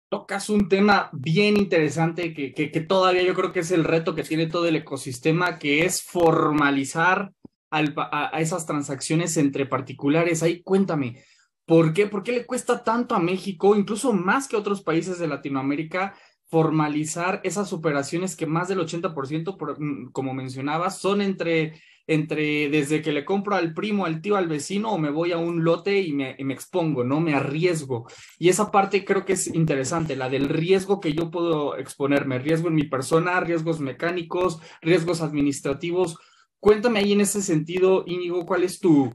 Tocas 0.10 0.50
un 0.50 0.70
tema 0.70 1.10
bien 1.12 1.58
interesante 1.58 2.34
que, 2.34 2.54
que, 2.54 2.82
todavía 2.82 3.24
yo 3.24 3.34
creo 3.34 3.52
que 3.52 3.62
es 3.62 3.72
el 3.72 3.84
reto 3.84 4.14
que 4.14 4.24
tiene 4.24 4.48
todo 4.48 4.68
el 4.68 4.76
ecosistema, 4.76 5.58
que 5.58 5.86
es 5.86 6.04
formalizar 6.04 7.32
a, 7.72 8.32
a, 8.32 8.40
esas 8.40 8.66
transacciones 8.66 9.38
entre 9.38 9.66
particulares. 9.66 10.44
Ahí 10.44 10.62
cuéntame, 10.62 11.24
¿Por 11.66 11.94
qué? 11.94 12.08
¿Por 12.08 12.24
qué 12.24 12.34
le 12.34 12.46
cuesta 12.46 12.84
tanto 12.84 13.16
a 13.16 13.20
México, 13.20 13.76
incluso 13.76 14.12
más 14.14 14.48
que 14.48 14.58
otros 14.58 14.82
países 14.82 15.18
de 15.20 15.28
Latinoamérica, 15.28 16.14
formalizar 16.54 17.42
esas 17.44 17.74
operaciones 17.74 18.36
que 18.36 18.46
más 18.46 18.68
del 18.68 18.80
80%, 18.80 19.58
por, 19.58 19.80
mm, 19.80 20.12
como 20.12 20.34
mencionabas, 20.34 21.00
son 21.00 21.22
entre, 21.22 21.82
entre 22.06 22.70
desde 22.70 23.02
que 23.02 23.12
le 23.12 23.26
compro 23.26 23.56
al 23.56 23.74
primo, 23.74 24.06
al 24.06 24.22
tío, 24.22 24.36
al 24.36 24.48
vecino 24.48 24.92
o 24.92 24.98
me 25.00 25.10
voy 25.10 25.32
a 25.32 25.38
un 25.38 25.64
lote 25.64 26.02
y 26.02 26.14
me, 26.14 26.36
y 26.38 26.44
me 26.44 26.54
expongo, 26.54 27.04
¿no? 27.04 27.22
Me 27.22 27.34
arriesgo. 27.34 28.08
Y 28.38 28.50
esa 28.50 28.70
parte 28.70 29.04
creo 29.06 29.26
que 29.26 29.34
es 29.34 29.48
interesante, 29.48 30.16
la 30.16 30.30
del 30.30 30.50
riesgo 30.50 31.00
que 31.00 31.14
yo 31.14 31.32
puedo 31.32 31.78
exponerme, 31.78 32.40
riesgo 32.40 32.68
en 32.68 32.76
mi 32.76 32.84
persona, 32.84 33.40
riesgos 33.40 33.80
mecánicos, 33.80 34.60
riesgos 34.82 35.22
administrativos. 35.22 36.18
Cuéntame 36.60 37.00
ahí 37.00 37.14
en 37.14 37.22
ese 37.22 37.42
sentido, 37.42 38.04
Íñigo, 38.06 38.46
¿cuál 38.46 38.64
es 38.64 38.80
tu, 38.80 39.12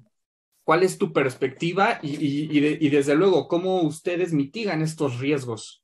¿Cuál 0.68 0.82
es 0.82 0.98
tu 0.98 1.14
perspectiva 1.14 1.98
y, 2.02 2.90
desde 2.90 3.14
luego 3.14 3.48
cómo 3.48 3.80
ustedes 3.80 4.34
mitigan 4.34 4.82
estos 4.82 5.18
riesgos? 5.18 5.82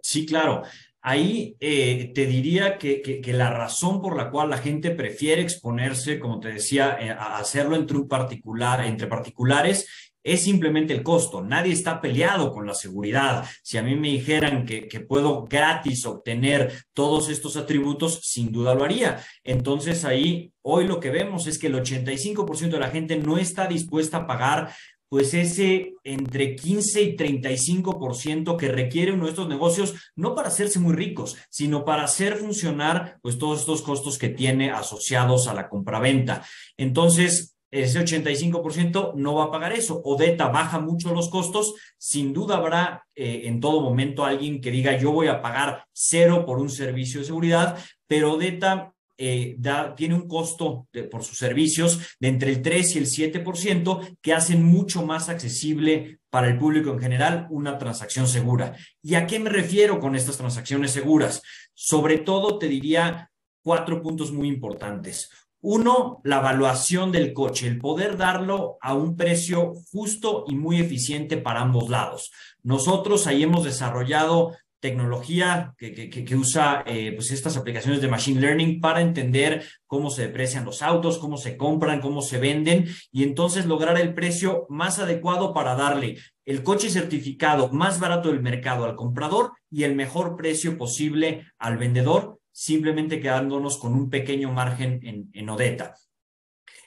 Sí, 0.00 0.24
claro. 0.24 0.62
Ahí 1.02 1.58
eh, 1.60 2.10
te 2.14 2.24
diría 2.24 2.78
que, 2.78 3.20
la 3.26 3.50
razón 3.50 4.00
por 4.00 4.16
la 4.16 4.30
cual 4.30 4.48
la 4.48 4.56
gente 4.56 4.92
prefiere 4.92 5.42
exponerse, 5.42 6.18
como 6.18 6.40
te 6.40 6.48
decía, 6.48 6.96
eh, 6.98 7.10
a 7.10 7.36
hacerlo 7.36 7.76
entre 7.76 7.98
un 7.98 8.08
particular, 8.08 8.82
entre 8.86 9.08
particulares, 9.08 9.86
es 10.32 10.42
simplemente 10.42 10.92
el 10.92 11.02
costo. 11.02 11.42
Nadie 11.42 11.72
está 11.72 12.00
peleado 12.00 12.52
con 12.52 12.66
la 12.66 12.74
seguridad. 12.74 13.44
Si 13.62 13.78
a 13.78 13.82
mí 13.82 13.96
me 13.96 14.08
dijeran 14.08 14.66
que, 14.66 14.88
puedo 15.08 15.44
gratis 15.44 16.04
obtener 16.04 16.84
todos 16.92 17.30
estos 17.30 17.56
atributos, 17.56 18.20
sin 18.24 18.52
duda 18.52 18.74
lo 18.74 18.84
haría. 18.84 19.24
Entonces 19.44 20.04
ahí, 20.04 20.52
hoy 20.62 20.86
lo 20.86 21.00
que 21.00 21.10
vemos 21.10 21.46
es 21.46 21.58
que 21.58 21.68
el 21.68 21.74
85% 21.74 22.70
de 22.70 22.78
la 22.78 22.90
gente 22.90 23.16
no 23.16 23.38
está 23.38 23.66
dispuesta 23.66 24.18
a 24.18 24.26
pagar 24.26 24.70
pues 25.08 25.32
ese 25.32 25.94
entre 26.04 26.54
15 26.54 27.02
y 27.02 27.16
35% 27.16 28.56
que 28.56 28.68
requiere 28.68 29.12
uno 29.12 29.24
de 29.24 29.30
estos 29.30 29.48
negocios, 29.48 29.94
no 30.14 30.34
para 30.34 30.48
hacerse 30.48 30.78
muy 30.78 30.94
ricos, 30.94 31.38
sino 31.48 31.84
para 31.84 32.04
hacer 32.04 32.36
funcionar 32.36 33.18
pues 33.22 33.38
todos 33.38 33.60
estos 33.60 33.80
costos 33.80 34.18
que 34.18 34.28
tiene 34.28 34.70
asociados 34.70 35.48
a 35.48 35.54
la 35.54 35.70
compraventa. 35.70 36.44
Entonces, 36.76 37.57
ese 37.70 38.00
85% 38.00 39.14
no 39.14 39.34
va 39.34 39.44
a 39.44 39.50
pagar 39.50 39.72
eso. 39.72 40.00
Odeta 40.04 40.48
baja 40.48 40.80
mucho 40.80 41.12
los 41.12 41.28
costos. 41.28 41.74
Sin 41.98 42.32
duda 42.32 42.56
habrá 42.56 43.06
eh, 43.14 43.42
en 43.44 43.60
todo 43.60 43.80
momento 43.80 44.24
alguien 44.24 44.60
que 44.60 44.70
diga 44.70 44.96
yo 44.96 45.12
voy 45.12 45.28
a 45.28 45.42
pagar 45.42 45.84
cero 45.92 46.44
por 46.46 46.58
un 46.58 46.70
servicio 46.70 47.20
de 47.20 47.26
seguridad, 47.26 47.78
pero 48.06 48.34
Odeta 48.34 48.92
eh, 49.20 49.56
da, 49.58 49.94
tiene 49.94 50.14
un 50.14 50.28
costo 50.28 50.86
por 51.10 51.24
sus 51.24 51.36
servicios 51.36 52.16
de 52.20 52.28
entre 52.28 52.50
el 52.50 52.62
3 52.62 52.94
y 52.94 52.98
el 52.98 53.06
7% 53.06 54.18
que 54.22 54.32
hacen 54.32 54.62
mucho 54.62 55.04
más 55.04 55.28
accesible 55.28 56.20
para 56.30 56.46
el 56.46 56.56
público 56.56 56.92
en 56.92 57.00
general 57.00 57.46
una 57.50 57.78
transacción 57.78 58.28
segura. 58.28 58.76
¿Y 59.02 59.14
a 59.14 59.26
qué 59.26 59.40
me 59.40 59.50
refiero 59.50 59.98
con 59.98 60.14
estas 60.14 60.36
transacciones 60.36 60.92
seguras? 60.92 61.42
Sobre 61.74 62.18
todo 62.18 62.58
te 62.58 62.68
diría 62.68 63.30
cuatro 63.62 64.00
puntos 64.00 64.32
muy 64.32 64.48
importantes. 64.48 65.30
Uno, 65.60 66.20
la 66.22 66.38
evaluación 66.38 67.10
del 67.10 67.32
coche, 67.32 67.66
el 67.66 67.78
poder 67.78 68.16
darlo 68.16 68.78
a 68.80 68.94
un 68.94 69.16
precio 69.16 69.72
justo 69.90 70.44
y 70.46 70.54
muy 70.54 70.80
eficiente 70.80 71.36
para 71.36 71.60
ambos 71.60 71.88
lados. 71.88 72.30
Nosotros 72.62 73.26
ahí 73.26 73.42
hemos 73.42 73.64
desarrollado 73.64 74.52
tecnología 74.80 75.74
que, 75.76 76.36
usa 76.36 76.84
eh, 76.86 77.12
pues 77.14 77.32
estas 77.32 77.56
aplicaciones 77.56 78.00
de 78.00 78.08
Machine 78.08 78.40
Learning 78.40 78.80
para 78.80 79.00
entender 79.00 79.64
cómo 79.86 80.10
se 80.10 80.22
deprecian 80.22 80.64
los 80.64 80.82
autos, 80.82 81.18
cómo 81.18 81.36
se 81.36 81.56
compran, 81.56 82.00
cómo 82.00 82.22
se 82.22 82.38
venden 82.38 82.86
y 83.10 83.24
entonces 83.24 83.66
lograr 83.66 83.98
el 83.98 84.14
precio 84.14 84.66
más 84.68 84.98
adecuado 85.00 85.52
para 85.52 85.74
darle 85.74 86.18
el 86.44 86.62
coche 86.62 86.90
certificado 86.90 87.70
más 87.72 87.98
barato 87.98 88.28
del 88.28 88.40
mercado 88.40 88.84
al 88.84 88.94
comprador 88.94 89.52
y 89.70 89.82
el 89.82 89.96
mejor 89.96 90.36
precio 90.36 90.78
posible 90.78 91.46
al 91.58 91.76
vendedor, 91.76 92.38
simplemente 92.58 93.20
quedándonos 93.20 93.78
con 93.78 93.94
un 93.94 94.10
pequeño 94.10 94.50
margen 94.50 94.98
en, 95.04 95.30
en 95.32 95.48
Odeta. 95.48 95.94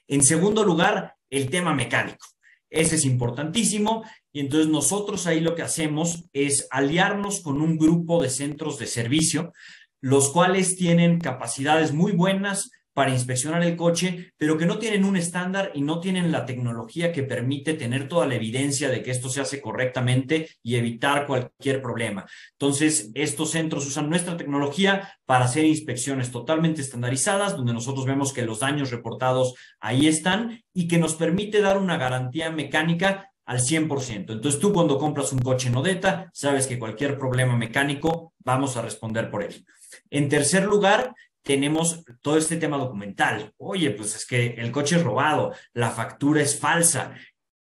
En 0.05 0.21
segundo 0.21 0.65
lugar, 0.65 1.15
el 1.29 1.49
tema 1.49 1.73
mecánico. 1.73 2.27
Ese 2.69 2.95
es 2.95 3.05
importantísimo. 3.05 4.03
Y 4.33 4.41
entonces 4.41 4.67
nosotros 4.67 5.27
ahí 5.27 5.39
lo 5.39 5.55
que 5.55 5.61
hacemos 5.61 6.25
es 6.33 6.67
aliarnos 6.71 7.39
con 7.39 7.61
un 7.61 7.77
grupo 7.77 8.21
de 8.21 8.29
centros 8.29 8.79
de 8.79 8.85
servicio, 8.85 9.53
los 10.01 10.29
cuales 10.31 10.75
tienen 10.75 11.21
capacidades 11.21 11.93
muy 11.93 12.11
buenas 12.11 12.69
para 12.93 13.11
inspeccionar 13.11 13.63
el 13.63 13.75
coche, 13.75 14.33
pero 14.37 14.57
que 14.57 14.65
no 14.65 14.77
tienen 14.77 15.05
un 15.05 15.15
estándar 15.15 15.71
y 15.73 15.81
no 15.81 15.99
tienen 15.99 16.31
la 16.31 16.45
tecnología 16.45 17.11
que 17.11 17.23
permite 17.23 17.73
tener 17.73 18.07
toda 18.07 18.27
la 18.27 18.35
evidencia 18.35 18.89
de 18.89 19.01
que 19.01 19.11
esto 19.11 19.29
se 19.29 19.41
hace 19.41 19.61
correctamente 19.61 20.49
y 20.61 20.75
evitar 20.75 21.25
cualquier 21.25 21.81
problema. 21.81 22.25
Entonces, 22.53 23.11
estos 23.13 23.51
centros 23.51 23.87
usan 23.87 24.09
nuestra 24.09 24.37
tecnología 24.37 25.13
para 25.25 25.45
hacer 25.45 25.65
inspecciones 25.65 26.31
totalmente 26.31 26.81
estandarizadas, 26.81 27.55
donde 27.55 27.73
nosotros 27.73 28.05
vemos 28.05 28.33
que 28.33 28.41
los 28.43 28.59
daños 28.59 28.91
reportados 28.91 29.53
ahí 29.79 30.07
están 30.07 30.61
y 30.73 30.87
que 30.87 30.97
nos 30.97 31.15
permite 31.15 31.61
dar 31.61 31.77
una 31.77 31.97
garantía 31.97 32.51
mecánica 32.51 33.31
al 33.45 33.59
100%. 33.59 34.31
Entonces 34.31 34.59
tú 34.59 34.71
cuando 34.71 34.97
compras 34.97 35.33
un 35.33 35.39
coche 35.39 35.67
en 35.69 35.75
Odeta, 35.75 36.29
sabes 36.33 36.67
que 36.67 36.79
cualquier 36.79 37.17
problema 37.17 37.57
mecánico 37.57 38.33
vamos 38.39 38.77
a 38.77 38.81
responder 38.81 39.29
por 39.29 39.43
él. 39.43 39.65
En 40.09 40.29
tercer 40.29 40.63
lugar, 40.63 41.13
tenemos 41.43 42.03
todo 42.21 42.37
este 42.37 42.57
tema 42.57 42.77
documental. 42.77 43.53
Oye, 43.57 43.91
pues 43.91 44.15
es 44.15 44.25
que 44.25 44.55
el 44.57 44.71
coche 44.71 44.97
es 44.97 45.03
robado, 45.03 45.53
la 45.73 45.91
factura 45.91 46.41
es 46.41 46.59
falsa, 46.59 47.13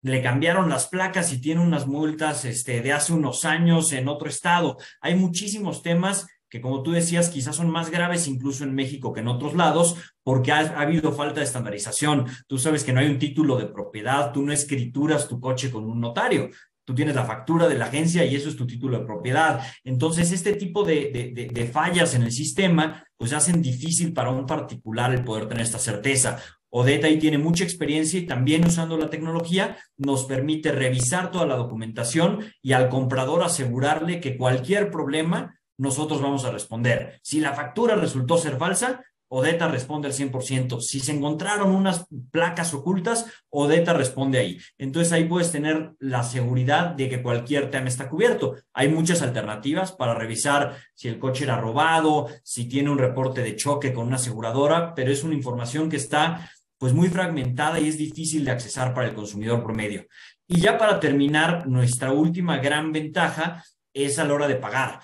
le 0.02 0.22
cambiaron 0.22 0.68
las 0.68 0.88
placas 0.88 1.32
y 1.32 1.40
tiene 1.40 1.60
unas 1.60 1.87
multas 1.87 2.44
este, 2.44 2.80
de 2.80 2.92
hace 2.92 3.12
unos 3.12 3.44
años 3.44 3.92
en 3.92 4.08
otro 4.08 4.28
estado. 4.28 4.76
Hay 5.00 5.14
muchísimos 5.14 5.82
temas 5.82 6.26
que 6.50 6.60
como 6.60 6.82
tú 6.82 6.92
decías, 6.92 7.28
quizás 7.28 7.56
son 7.56 7.70
más 7.70 7.90
graves 7.90 8.26
incluso 8.26 8.64
en 8.64 8.75
México 8.75 9.12
que 9.12 9.20
en 9.20 9.28
otros 9.28 9.54
lados, 9.54 9.96
porque 10.22 10.52
ha, 10.52 10.80
habido 10.80 11.12
falta 11.12 11.40
de 11.40 11.46
estandarización. 11.46 12.26
Tú 12.46 12.58
sabes 12.58 12.84
que 12.84 12.92
no 12.92 13.00
hay 13.00 13.08
un 13.08 13.18
título 13.18 13.56
de 13.56 13.66
propiedad, 13.66 14.32
tú 14.32 14.42
no 14.42 14.52
escrituras 14.52 15.28
tu 15.28 15.40
coche 15.40 15.70
con 15.70 15.84
un 15.84 16.00
notario. 16.00 16.48
Tú 16.88 16.95
tienes 16.95 17.16
la 17.16 17.26
factura 17.26 17.68
de 17.68 17.76
la 17.76 17.85
agencia 17.85 18.25
y 18.25 18.35
eso 18.35 18.49
es 18.49 18.57
tu 18.57 18.66
título 18.66 18.99
de 18.99 19.04
propiedad. 19.04 19.61
Entonces, 19.85 20.33
este 20.33 20.54
tipo 20.54 20.85
de, 20.85 21.35
de, 21.35 21.50
de 21.52 21.66
fallas 21.66 22.14
en 22.14 22.23
el 22.23 22.33
sistema, 22.33 23.04
pues 23.14 23.35
hacen 23.35 23.61
difícil 23.61 24.14
para 24.14 24.30
un 24.30 24.47
particular 24.47 25.12
el 25.12 25.23
poder 25.23 25.49
tener 25.49 25.64
esta 25.64 25.78
certeza. 25.78 26.40
Odeta 26.71 27.07
ahí 27.07 27.18
tiene 27.18 27.37
mucha 27.37 27.62
experiencia 27.62 28.18
y 28.18 28.25
también 28.25 28.64
usando 28.64 28.97
la 28.97 29.11
tecnología 29.11 29.76
nos 29.99 30.25
permite 30.25 30.73
revisar 30.73 31.30
toda 31.30 31.45
la 31.45 31.57
documentación 31.57 32.40
y 32.62 32.73
al 32.73 32.88
comprador 32.88 33.42
asegurarle 33.42 34.18
que 34.18 34.38
cualquier 34.38 34.90
problema 34.90 35.61
nosotros 35.76 36.23
vamos 36.23 36.47
a 36.47 36.52
responder. 36.52 37.21
Si 37.23 37.38
la 37.38 37.52
factura 37.52 37.97
resultó 37.97 38.38
ser 38.38 38.57
falsa, 38.57 39.04
Odeta 39.28 39.68
responde 39.68 40.08
al 40.08 40.14
100%. 40.14 40.80
Si 40.80 41.00
se 41.00 41.12
encontraron 41.12 41.75
unas 41.75 42.06
placas 42.30 42.73
ocultas, 42.75 43.26
Odeta 43.50 43.92
responde 43.92 44.38
ahí. 44.38 44.58
Entonces 44.78 45.12
ahí 45.12 45.25
puedes 45.25 45.52
tener 45.52 45.92
la 45.99 46.23
seguridad 46.23 46.90
de 46.90 47.08
que 47.08 47.23
cualquier 47.23 47.70
tema 47.70 47.88
está 47.88 48.08
cubierto. 48.08 48.56
Hay 48.73 48.88
muchas 48.88 49.23
alternativas 49.23 49.92
para 49.92 50.14
revisar 50.14 50.76
si 50.94 51.08
el 51.08 51.18
coche 51.18 51.44
era 51.44 51.61
robado, 51.61 52.28
si 52.42 52.66
tiene 52.66 52.90
un 52.90 52.99
reporte 52.99 53.42
de 53.42 53.56
choque 53.56 53.92
con 53.92 54.06
una 54.06 54.16
aseguradora, 54.16 54.94
pero 54.94 55.12
es 55.12 55.23
una 55.25 55.35
información 55.35 55.88
que 55.90 55.97
está 55.97 56.50
pues 56.78 56.92
muy 56.92 57.08
fragmentada 57.08 57.80
y 57.80 57.88
es 57.88 57.99
difícil 57.99 58.44
de 58.44 58.52
accesar 58.52 58.94
para 58.94 59.08
el 59.08 59.14
consumidor 59.14 59.62
promedio. 59.62 60.06
Y 60.47 60.61
ya 60.61 60.78
para 60.78 61.00
terminar, 61.00 61.66
nuestra 61.66 62.12
última 62.12 62.58
gran 62.58 62.92
ventaja 62.92 63.64
es 63.92 64.18
a 64.18 64.25
la 64.25 64.35
hora 64.35 64.49
de 64.49 64.56
pagar 64.56 65.00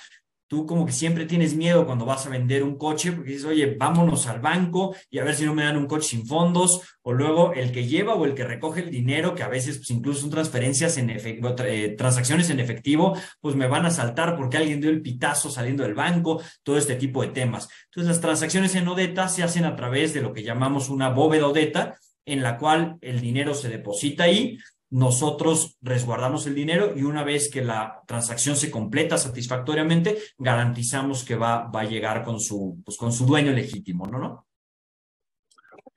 tú 0.55 0.67
como 0.67 0.87
que 0.87 0.93
siempre 0.93 1.27
tienes 1.27 1.57
miedo 1.57 1.85
cuando 1.85 2.05
vas 2.05 2.27
a 2.27 2.31
vender 2.31 2.63
un 2.63 2.79
coche, 2.79 3.11
porque 3.11 3.33
dices, 3.33 3.45
oye, 3.45 3.75
vámonos 3.77 4.29
al 4.29 4.39
banco 4.39 4.95
y 5.11 5.19
a 5.19 5.25
ver 5.25 5.35
si 5.35 5.45
no 5.45 5.53
me 5.53 5.65
dan 5.65 5.77
un 5.77 5.89
coche 5.89 6.11
sin 6.11 6.29
fondos, 6.29 6.81
o 7.03 7.13
luego 7.13 7.53
el 7.55 7.73
que 7.73 7.89
lleva 7.89 8.15
o 8.15 8.25
el 8.25 8.35
que 8.35 8.45
recoge 8.45 8.83
el 8.83 8.91
dinero, 8.93 9.35
que 9.35 9.43
a 9.43 9.49
veces 9.49 9.79
pues, 9.79 9.91
incluso 9.91 10.21
son 10.21 10.31
transferencias 10.31 10.97
en 10.97 11.11
efectivo, 11.11 11.57
eh, 11.59 11.97
transacciones 11.99 12.51
en 12.51 12.61
efectivo, 12.61 13.19
pues 13.41 13.57
me 13.57 13.67
van 13.67 13.85
a 13.85 13.91
saltar 13.91 14.37
porque 14.37 14.57
alguien 14.57 14.81
dio 14.81 14.91
el 14.91 15.03
pitazo 15.03 15.51
saliendo 15.51 15.83
del 15.83 15.95
banco, 15.95 16.41
todo 16.63 16.79
este 16.79 16.95
tipo 16.95 17.23
de 17.23 17.33
temas. 17.33 17.69
Entonces, 17.87 18.09
las 18.09 18.21
transacciones 18.21 18.77
en 18.77 18.87
Odeta 18.87 19.27
se 19.27 19.43
hacen 19.43 19.65
a 19.65 19.75
través 19.75 20.15
de 20.15 20.23
lo 20.23 20.33
que 20.33 20.45
llamamos 20.45 20.89
una 20.89 21.09
bóveda 21.09 21.49
Odeta, 21.49 21.99
en 22.27 22.45
la 22.45 22.59
cual 22.59 22.97
el 23.01 23.21
dinero 23.21 23.55
se 23.55 23.69
deposita 23.69 24.23
ahí, 24.23 24.57
nosotros 24.91 25.77
resguardamos 25.81 26.47
el 26.47 26.55
dinero 26.55 26.93
y 26.97 27.03
una 27.03 27.25
vez 27.25 27.51
que 27.51 27.65
la 27.65 28.03
transacción 28.07 28.57
se 28.57 28.71
completa 28.71 29.19
satisfactoriamente, 29.19 30.19
garantizamos 30.39 31.25
que 31.25 31.37
va, 31.37 31.65
va 31.71 31.81
a 31.81 31.85
llegar 31.85 32.23
con 32.23 32.39
su, 32.41 32.81
pues, 32.85 32.97
con 32.97 33.13
su 33.13 33.27
dueño 33.27 33.53
legítimo, 33.53 34.07
¿no? 34.07 34.19
¿No? 34.19 34.47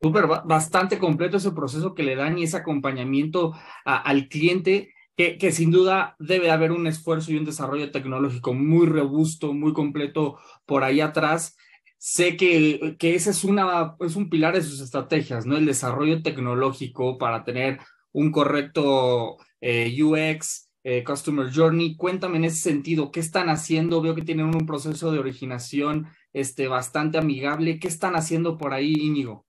Súper, 0.02 0.28
bastante 0.46 1.00
completo 1.00 1.38
ese 1.38 1.52
proceso 1.52 1.96
que 1.96 2.04
le 2.04 2.16
dan 2.16 2.38
y 2.38 2.44
ese 2.44 2.58
acompañamiento 2.58 3.54
al 3.84 4.28
cliente, 4.28 4.94
que, 5.16 5.40
que, 5.40 5.52
sin 5.52 5.72
duda 5.72 6.16
debe 6.20 6.52
haber 6.52 6.72
un 6.72 6.86
esfuerzo 6.86 7.32
y 7.32 7.38
un 7.38 7.46
desarrollo 7.46 7.92
tecnológico 7.92 8.54
muy 8.54 8.86
robusto, 8.86 9.54
muy 9.54 9.74
completo 9.74 10.38
por 10.68 10.84
ahí 10.84 11.02
atrás. 11.02 11.58
Sé 11.98 12.38
que, 12.38 12.96
que 13.00 13.16
ese 13.16 13.32
es, 13.32 13.44
una, 13.44 13.96
es 14.00 14.16
un 14.16 14.30
pilar 14.30 14.54
de 14.54 14.62
sus 14.62 14.80
estrategias, 14.82 15.48
¿no? 15.48 15.58
El 15.58 15.66
desarrollo 15.66 16.22
tecnológico 16.22 17.18
para 17.18 17.44
tener 17.44 17.80
un 18.18 18.32
correcto 18.32 19.38
eh, 19.62 19.96
UX, 20.02 20.72
eh, 20.84 21.04
Customer 21.04 21.52
Journey. 21.54 21.96
Cuéntame 21.96 22.38
en 22.38 22.46
ese 22.46 22.58
sentido, 22.58 23.12
¿qué 23.12 23.20
están 23.20 23.50
haciendo? 23.50 24.02
Veo 24.02 24.16
que 24.16 24.24
tienen 24.24 24.48
un 24.48 24.66
proceso 24.66 25.12
de 25.12 25.20
originación 25.20 26.08
este, 26.34 26.68
bastante 26.68 27.20
amigable. 27.20 27.80
¿Qué 27.80 27.88
están 27.88 28.16
haciendo 28.16 28.58
por 28.58 28.74
ahí, 28.74 28.92
Íñigo? 28.92 29.46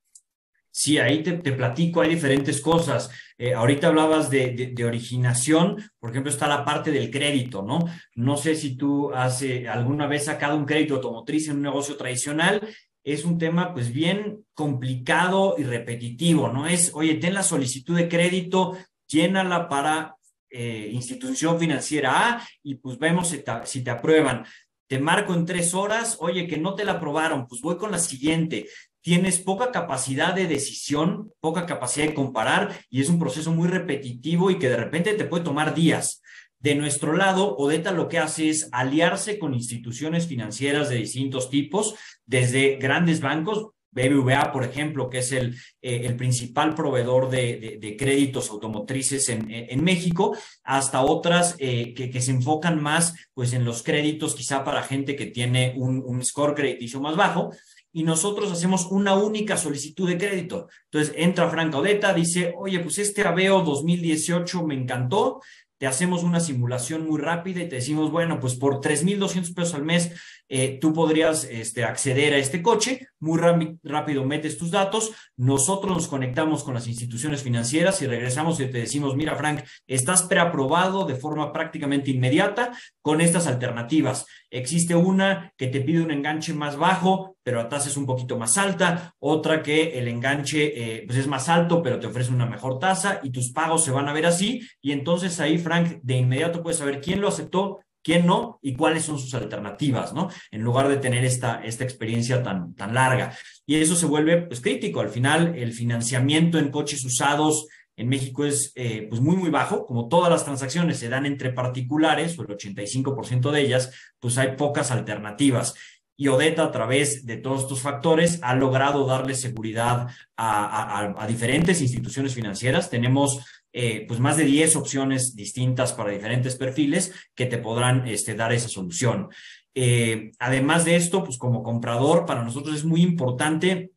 Sí, 0.71 0.99
ahí 0.99 1.23
te, 1.23 1.33
platico, 1.53 2.03
hay 2.03 2.11
diferentes 2.11 2.61
cosas. 2.61 3.11
Eh, 3.39 3.55
ahorita 3.55 3.89
hablabas 3.89 4.29
de, 4.29 4.73
de, 4.75 4.85
originación, 4.85 5.83
por 5.99 6.11
ejemplo, 6.11 6.31
está 6.31 6.47
la 6.47 6.65
parte 6.65 6.91
del 6.91 7.11
crédito, 7.11 7.63
¿no? 7.63 7.87
No 8.17 8.37
sé 8.37 8.55
si 8.55 8.77
tú 8.77 9.11
has 9.15 9.43
alguna 9.73 10.07
vez 10.07 10.27
sacado 10.27 10.59
un 10.59 10.67
crédito 10.67 10.97
automotriz 10.97 11.49
en 11.49 11.57
un 11.57 11.63
negocio 11.63 11.97
tradicional 11.97 12.61
es 13.05 13.25
un 13.25 13.39
tema 13.39 13.73
pues 13.73 13.93
bien 13.93 14.45
complicado 14.55 15.55
y 15.59 15.63
repetitivo, 15.63 16.49
¿no? 16.49 16.67
Es, 16.67 16.93
oye, 16.95 17.15
ten 17.15 17.35
la 17.35 17.43
solicitud 17.43 17.97
de 17.97 18.09
crédito, 18.09 18.77
llénala 19.07 19.69
para 19.69 20.17
eh, 20.51 20.91
institución 20.93 21.59
financiera 21.59 22.31
A 22.31 22.49
y 22.63 22.77
pues 22.77 22.99
vemos 22.99 23.29
si 23.29 23.39
te, 23.39 23.53
si 23.65 23.83
te 23.83 23.91
aprueban. 23.91 24.45
Te 24.87 24.99
marco 24.99 25.35
en 25.35 25.45
tres 25.45 25.75
horas, 25.75 26.17
oye, 26.21 26.47
que 26.47 26.57
no 26.57 26.75
te 26.75 26.85
la 26.85 26.93
aprobaron, 26.93 27.47
pues 27.47 27.61
voy 27.61 27.77
con 27.77 27.91
la 27.91 27.99
siguiente. 27.99 28.67
Tienes 29.03 29.39
poca 29.39 29.71
capacidad 29.71 30.35
de 30.35 30.47
decisión, 30.47 31.33
poca 31.41 31.67
capacidad 31.67 32.07
de 32.07 32.15
comparar 32.15 32.79
y 32.91 33.01
es 33.01 33.09
un 33.09 33.19
proceso 33.19 33.53
muy 33.53 33.69
repetitivo 33.69 34.51
y 34.51 34.59
que 34.59 34.69
de 34.69 34.77
repente 34.77 35.15
te 35.15 35.25
puede 35.25 35.45
tomar 35.45 35.75
días. 35.75 36.23
De 36.61 36.75
nuestro 36.75 37.17
lado, 37.17 37.57
Odeta 37.57 37.93
lo 37.93 38.09
que 38.09 38.19
hace 38.19 38.49
es 38.49 38.69
aliarse 38.73 39.39
con 39.39 39.55
instituciones 39.55 40.27
financieras 40.27 40.89
de 40.89 40.97
distintos 40.97 41.51
tipos, 41.51 41.95
desde 42.27 42.77
grandes 42.77 43.21
bancos, 43.21 43.69
BBVA, 43.91 44.53
por 44.53 44.65
ejemplo, 44.65 45.09
que 45.09 45.19
es 45.19 45.33
el, 45.33 45.57
eh, 45.81 46.03
el 46.05 46.17
principal 46.17 46.75
proveedor 46.75 47.31
de, 47.31 47.79
de, 47.81 47.97
créditos 47.97 48.51
automotrices 48.51 49.29
en, 49.29 49.51
en, 49.51 49.83
México, 49.83 50.37
hasta 50.63 51.03
otras 51.03 51.57
eh, 51.59 51.95
que, 51.95 52.11
que, 52.11 52.21
se 52.21 52.33
enfocan 52.33 52.81
más 52.81 53.15
pues, 53.35 53.53
en 53.55 53.65
los 53.65 53.83
créditos, 53.83 54.35
quizá 54.35 54.63
para 54.63 54.83
gente 54.83 55.17
que 55.17 55.27
tiene 55.27 55.75
un, 55.77 56.03
un 56.05 56.25
score 56.25 56.55
crediticio 56.55 57.01
más 57.01 57.17
bajo. 57.17 57.51
y 57.91 58.03
nosotros 58.03 58.53
hacemos 58.53 58.87
una 58.91 59.15
única 59.15 59.57
solicitud 59.57 60.09
de 60.09 60.19
crédito. 60.19 60.69
Entonces 60.85 61.15
entra 61.17 61.49
Frank 61.49 61.75
Odeta, 61.75 62.13
dice, 62.13 62.55
oye, 62.57 62.79
pues 62.81 62.99
este 62.99 63.23
Aveo 63.23 63.63
2018 63.63 64.65
me 64.67 64.75
encantó, 64.75 65.41
te 65.79 65.87
hacemos 65.87 66.25
una 66.25 66.41
simulación 66.41 67.07
muy 67.07 67.21
rápida 67.21 67.63
y 67.63 67.69
te 67.69 67.77
decimos, 67.77 68.11
bueno, 68.11 68.41
pues 68.41 68.57
por 68.57 68.81
3.200 68.81 69.55
pesos 69.55 69.75
al 69.75 69.85
mes 69.85 70.13
eh, 70.49 70.79
tú 70.81 70.93
podrías 70.93 71.45
este, 71.45 71.85
acceder 71.85 72.35
a 72.35 72.39
este 72.39 72.63
coche, 72.63 73.09
muy 73.21 73.39
rápido 73.83 74.25
metes 74.25 74.59
tus 74.59 74.71
datos, 74.71 75.13
nosotros 75.37 75.95
nos 75.95 76.09
conectamos 76.09 76.65
con 76.65 76.75
las 76.75 76.87
instituciones 76.87 77.43
financieras 77.43 78.01
y 78.03 78.07
regresamos 78.07 78.59
y 78.61 78.67
te 78.67 78.79
decimos, 78.79 79.15
mira 79.15 79.37
Frank, 79.37 79.61
estás 79.87 80.23
preaprobado 80.23 81.05
de 81.05 81.17
forma 81.17 81.53
prácticamente 81.53 82.11
inmediata 82.11 82.73
con 83.03 83.21
estas 83.21 83.47
alternativas. 83.47 84.27
Existe 84.51 84.95
una 84.95 85.53
que 85.57 85.67
te 85.67 85.81
pide 85.81 86.03
un 86.03 86.11
enganche 86.11 86.55
más 86.55 86.77
bajo, 86.77 87.37
pero 87.43 87.59
la 87.59 87.69
tasa 87.69 87.89
es 87.89 87.97
un 87.97 88.07
poquito 88.07 88.39
más 88.39 88.57
alta, 88.59 89.15
otra 89.19 89.63
que 89.63 89.99
el 89.99 90.09
enganche 90.09 90.99
eh, 90.99 91.05
pues 91.07 91.19
es 91.19 91.27
más 91.27 91.49
alto, 91.49 91.83
pero 91.83 91.99
te 91.99 92.07
ofrece 92.07 92.33
una 92.33 92.47
mejor 92.47 92.79
tasa 92.79 93.21
y 93.23 93.31
tus 93.31 93.53
pagos 93.53 93.85
se 93.85 93.91
van 93.91 94.09
a 94.09 94.13
ver 94.13 94.27
así. 94.27 94.61
Y 94.81 94.93
entonces 94.93 95.39
ahí, 95.41 95.59
Frank, 95.59 96.01
de 96.03 96.17
inmediato 96.17 96.63
puedes 96.63 96.79
saber 96.79 97.01
quién 97.01 97.21
lo 97.21 97.29
aceptó, 97.29 97.81
quién 98.03 98.27
no 98.27 98.59
y 98.63 98.75
cuáles 98.75 99.05
son 99.05 99.19
sus 99.19 99.35
alternativas, 99.35 100.15
¿no? 100.15 100.31
En 100.51 100.63
lugar 100.63 100.89
de 100.89 100.97
tener 100.97 101.25
esta, 101.25 101.63
esta 101.63 101.85
experiencia 101.85 102.43
tan, 102.43 102.75
tan 102.75 102.95
larga. 102.95 103.37
Y 103.67 103.77
eso 103.77 103.97
se 103.97 104.07
vuelve 104.07 104.43
pues, 104.43 104.61
crítico. 104.61 105.01
Al 105.01 105.11
final, 105.11 105.55
el 105.57 105.73
financiamiento 105.73 106.59
en 106.59 106.71
coches 106.71 107.05
usados 107.05 107.67
en 107.99 108.09
México 108.09 108.45
es 108.45 108.73
eh, 108.77 109.07
pues 109.09 109.21
muy, 109.21 109.37
muy 109.37 109.51
bajo. 109.51 109.85
Como 109.85 110.09
todas 110.09 110.31
las 110.31 110.45
transacciones 110.45 110.99
se 110.99 111.09
dan 111.09 111.27
entre 111.27 111.53
particulares, 111.53 112.39
o 112.39 112.43
el 112.43 112.49
85% 112.49 113.51
de 113.51 113.61
ellas, 113.61 113.93
pues 114.21 114.39
hay 114.39 114.57
pocas 114.57 114.93
alternativas. 114.93 115.75
Y 116.17 116.29
Odeta, 116.29 116.65
a 116.65 116.71
través 116.71 117.27
de 117.27 117.37
todos 117.37 117.63
estos 117.63 117.81
factores, 117.81 118.39
ha 118.43 118.55
logrado 118.55 119.05
darle 119.05 119.35
seguridad 119.35 120.09
a, 120.37 121.27
diferentes 121.29 121.81
instituciones 121.81 122.35
financieras. 122.35 122.89
Tenemos 122.89 123.45
eh, 123.73 124.05
pues 124.07 124.21
más 124.21 124.37
de 124.37 124.45
10 124.45 124.77
opciones 124.77 125.35
distintas 125.35 125.93
para 125.93 126.13
diferentes 126.13 126.55
perfiles 126.55 127.13
que 127.35 127.47
te 127.47 127.59
podrán 127.59 128.07
este, 128.07 128.37
dar 128.37 128.53
esa 128.53 128.69
solución. 128.69 129.29
Eh, 129.75 130.31
además 130.39 130.85
de 130.85 130.95
esto, 130.95 131.25
pues 131.25 131.37
como 131.37 131.65
comprador, 131.65 132.27
para 132.27 132.45
nosotros 132.45 132.77
es 132.77 132.85
muy 132.85 133.03
importante 133.03 133.91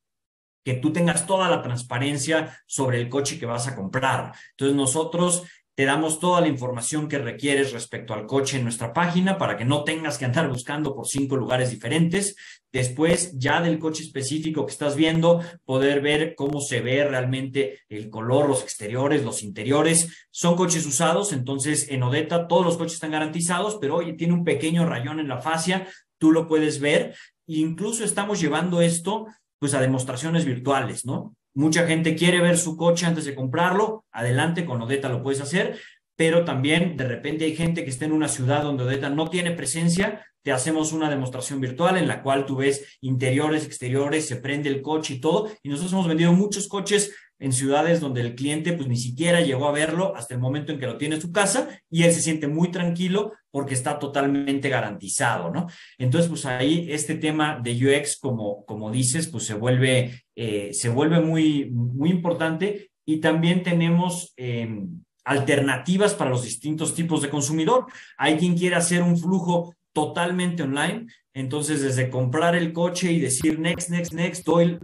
que 0.63 0.74
tú 0.75 0.94
tengas 0.94 1.25
toda 1.25 1.50
la 1.50 1.62
transparencia 1.62 2.58
sobre 2.65 3.00
el 3.00 3.10
coche 3.10 3.39
que 3.39 3.46
vas 3.46 3.68
a 3.68 3.75
comprar. 3.75 4.34
Entonces 4.51 4.75
nosotros 4.75 5.44
te 5.74 5.86
damos 5.86 6.20
toda 6.20 6.41
la 6.41 6.48
información 6.48 7.08
que 7.08 7.18
requieres 7.18 7.72
respecto 7.72 8.13
al 8.13 8.27
coche 8.27 8.58
en 8.58 8.63
nuestra 8.63 8.94
página 8.94 9.38
para 9.38 9.58
que 9.58 9.65
no 9.65 9.84
tengas 9.84 10.18
que 10.18 10.25
andar 10.25 10.50
buscando 10.50 10.94
por 10.94 11.08
cinco 11.08 11.38
lugares 11.38 11.72
diferentes. 11.72 12.36
Después, 12.74 13.38
ya 13.38 13.62
del 13.62 13.80
coche 13.80 14.03
específico 14.03 14.65
que 14.65 14.74
estás 14.74 14.96
viendo, 14.96 15.41
poder 15.65 16.01
ver 16.01 16.36
cómo 16.36 16.62
se 16.62 16.82
ve 16.82 17.06
realmente 17.06 17.80
el 17.89 18.10
color, 18.10 18.50
los 18.50 18.63
exteriores, 18.63 19.24
los 19.24 19.44
interiores. 19.44 20.27
Son 20.30 20.56
coches 20.56 20.86
usados, 20.86 21.32
entonces 21.32 21.89
en 21.89 22.03
Odeta 22.03 22.48
todos 22.48 22.65
los 22.65 22.77
coches 22.77 22.96
están 22.96 23.12
garantizados, 23.12 23.77
pero 23.80 23.96
oye, 23.96 24.13
tiene 24.13 24.34
un 24.34 24.44
pequeño 24.44 24.86
rayón 24.86 25.20
en 25.20 25.30
la 25.30 25.41
fascia, 25.41 25.88
tú 26.18 26.32
lo 26.32 26.48
puedes 26.48 26.80
ver. 26.80 27.15
Incluso 27.48 28.03
estamos 28.03 28.39
llevando 28.39 28.82
esto 28.82 29.25
pues 29.62 29.75
a 29.75 29.80
demostraciones 29.80 30.44
virtuales, 30.44 31.06
¿no? 31.06 31.36
Mucha 31.53 31.86
gente 31.86 32.15
quiere 32.15 32.41
ver 32.41 32.58
su 32.58 32.75
coche 32.75 33.06
antes 33.06 33.25
de 33.25 33.36
comprarlo. 33.36 34.06
Adelante, 34.12 34.65
con 34.65 34.82
Odeta 34.82 35.08
lo 35.08 35.22
puedes 35.22 35.39
hacer. 35.39 35.80
Pero 36.15 36.46
también 36.46 36.98
de 36.98 37.08
repente 37.08 37.46
hay 37.46 37.56
gente 37.56 37.84
que 37.84 37.91
está 37.91 38.06
en 38.06 38.12
una 38.12 38.27
ciudad 38.27 38.63
donde 38.63 38.86
Odeta 38.86 39.12
no 39.12 39.30
tiene 39.30 39.51
presencia. 39.51 40.25
Te 40.41 40.51
hacemos 40.51 40.94
una 40.94 41.12
demostración 41.12 41.62
virtual 41.62 41.98
en 41.98 42.08
la 42.08 42.24
cual 42.24 42.48
tú 42.48 42.56
ves 42.56 42.98
interiores, 43.01 43.63
exteriores, 43.63 44.27
se 44.27 44.38
prende 44.38 44.68
el 44.68 44.82
coche 44.82 45.13
y 45.13 45.22
todo. 45.22 45.51
Y 45.62 45.70
nosotros 45.70 45.94
hemos 45.94 46.08
vendido 46.08 46.34
muchos 46.34 46.68
coches 46.68 47.13
en 47.42 47.52
ciudades 47.52 48.00
donde 48.00 48.22
el 48.22 48.36
cliente 48.36 48.72
pues 48.74 48.88
ni 48.88 48.96
siquiera 48.96 49.42
llegó 49.42 49.68
a 49.68 49.72
verlo 49.72 50.16
hasta 50.16 50.36
el 50.36 50.40
momento 50.40 50.72
en 50.72 50.80
que 50.80 50.86
lo 50.86 50.98
tiene 50.98 51.16
en 51.16 51.22
su 51.22 51.32
casa 51.32 51.68
y 51.90 52.04
él 52.04 52.14
se 52.14 52.22
siente 52.22 52.48
muy 52.48 52.70
tranquilo 52.70 53.34
porque 53.50 53.74
está 53.74 53.98
totalmente 53.98 54.70
garantizado, 54.70 55.50
¿no? 55.50 55.68
Entonces, 55.98 56.30
pues 56.30 56.46
ahí 56.46 56.88
este 56.90 57.16
tema 57.16 57.60
de 57.62 57.74
UX, 57.74 58.20
como, 58.20 58.64
como 58.66 58.92
dices, 58.92 59.28
pues 59.28 59.44
se 59.46 59.56
vuelve, 59.56 60.24
eh, 60.36 60.70
se 60.74 60.90
vuelve 60.90 61.20
muy, 61.20 61.70
muy 61.72 62.12
importante 62.12 62.92
y 63.06 63.18
también 63.18 63.64
tenemos 63.64 64.34
em, 64.38 65.01
alternativas 65.25 66.14
para 66.14 66.30
los 66.30 66.44
distintos 66.44 66.94
tipos 66.94 67.24
de 67.24 67.30
consumidor. 67.30 67.88
Hay 68.18 68.38
quien 68.38 68.56
quiere 68.56 68.75
hacer 68.75 69.01
un 69.01 69.18
flujo 69.18 69.75
totalmente 69.94 70.64
online. 70.64 71.08
Entonces, 71.33 71.81
desde 71.81 72.09
comprar 72.09 72.55
el 72.55 72.74
coche 72.74 73.11
y 73.11 73.20
decir 73.20 73.57
next, 73.57 73.89
next, 73.89 74.13
next, 74.13 74.46
doy 74.46 74.77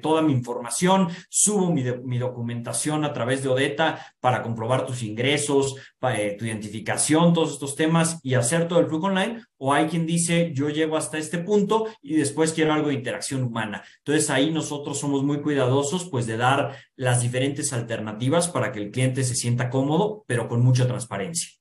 toda 0.00 0.22
mi 0.22 0.32
información, 0.32 1.08
subo 1.28 1.72
mi, 1.72 2.18
documentación 2.18 3.04
a 3.04 3.12
través 3.12 3.42
de 3.42 3.48
Odeta 3.48 4.14
para 4.20 4.42
comprobar 4.42 4.86
tus 4.86 5.02
ingresos, 5.02 5.74
eh, 6.14 6.36
tu 6.38 6.44
identificación, 6.44 7.34
todos 7.34 7.54
estos 7.54 7.74
temas 7.74 8.20
y 8.22 8.34
hacer 8.34 8.68
todo 8.68 8.78
el 8.78 8.86
flujo 8.86 9.06
online. 9.06 9.42
O 9.58 9.74
hay 9.74 9.88
quien 9.88 10.06
dice, 10.06 10.52
yo 10.54 10.68
llego 10.70 10.96
hasta 10.96 11.18
este 11.18 11.38
punto 11.38 11.86
y 12.00 12.14
después 12.14 12.52
quiero 12.52 12.72
algo 12.72 12.88
de 12.88 12.94
interacción 12.94 13.42
humana. 13.42 13.82
Entonces, 13.98 14.30
ahí 14.30 14.50
nosotros 14.50 14.98
somos 14.98 15.24
muy 15.24 15.42
cuidadosos, 15.42 16.08
pues, 16.08 16.26
de 16.26 16.36
dar 16.36 16.76
las 16.96 17.20
diferentes 17.20 17.72
alternativas 17.72 18.48
para 18.48 18.72
que 18.72 18.78
el 18.78 18.90
cliente 18.90 19.24
se 19.24 19.34
sienta 19.34 19.70
cómodo, 19.70 20.24
pero 20.26 20.48
con 20.48 20.62
mucha 20.62 20.86
transparencia. 20.86 21.59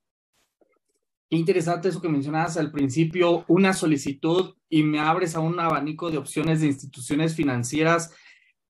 Qué 1.30 1.38
interesante 1.38 1.90
eso 1.90 2.02
que 2.02 2.10
mencionabas 2.10 2.58
al 2.58 2.72
principio, 2.72 3.46
una 3.48 3.74
solicitud 3.74 4.56
y 4.68 4.84
me 4.84 5.00
abres 5.00 5.36
a 5.36 5.40
un 5.40 5.60
abanico 5.60 6.10
de 6.10 6.18
opciones 6.18 6.62
de 6.62 6.68
instituciones 6.68 7.36
financieras 7.36 8.14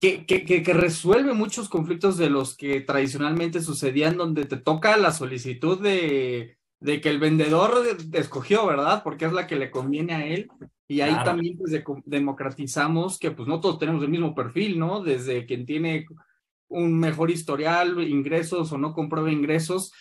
que, 0.02 0.26
que, 0.26 0.44
que, 0.46 0.74
resuelve 0.74 1.34
muchos 1.34 1.68
conflictos 1.68 2.18
de 2.18 2.30
los 2.30 2.56
que 2.56 2.80
tradicionalmente 2.82 3.62
sucedían 3.62 4.16
donde 4.16 4.46
te 4.46 4.56
toca 4.56 4.96
la 4.96 5.12
solicitud 5.12 5.82
de, 5.82 6.58
de 6.80 7.02
que 7.02 7.10
el 7.10 7.20
vendedor 7.20 7.86
escogió, 8.14 8.66
¿verdad? 8.66 9.04
Porque 9.04 9.26
es 9.26 9.34
la 9.34 9.46
que 9.46 9.58
le 9.58 9.72
conviene 9.72 10.14
a 10.14 10.26
él. 10.26 10.50
Y 10.88 11.02
ahí 11.02 11.16
también 11.24 11.58
pues, 11.58 11.84
democratizamos 12.06 13.20
que 13.20 13.32
pues 13.32 13.48
no 13.48 13.60
todos 13.60 13.78
tenemos 13.78 14.02
el 14.04 14.10
mismo 14.10 14.34
perfil, 14.34 14.80
¿no? 14.80 15.04
Desde 15.04 15.46
quien 15.46 15.66
tiene 15.66 16.06
un 16.70 16.98
mejor 16.98 17.30
historial, 17.30 18.02
ingresos 18.08 18.72
o 18.72 18.78
no 18.78 18.94
comprueba 18.94 19.32
ingresos, 19.32 19.92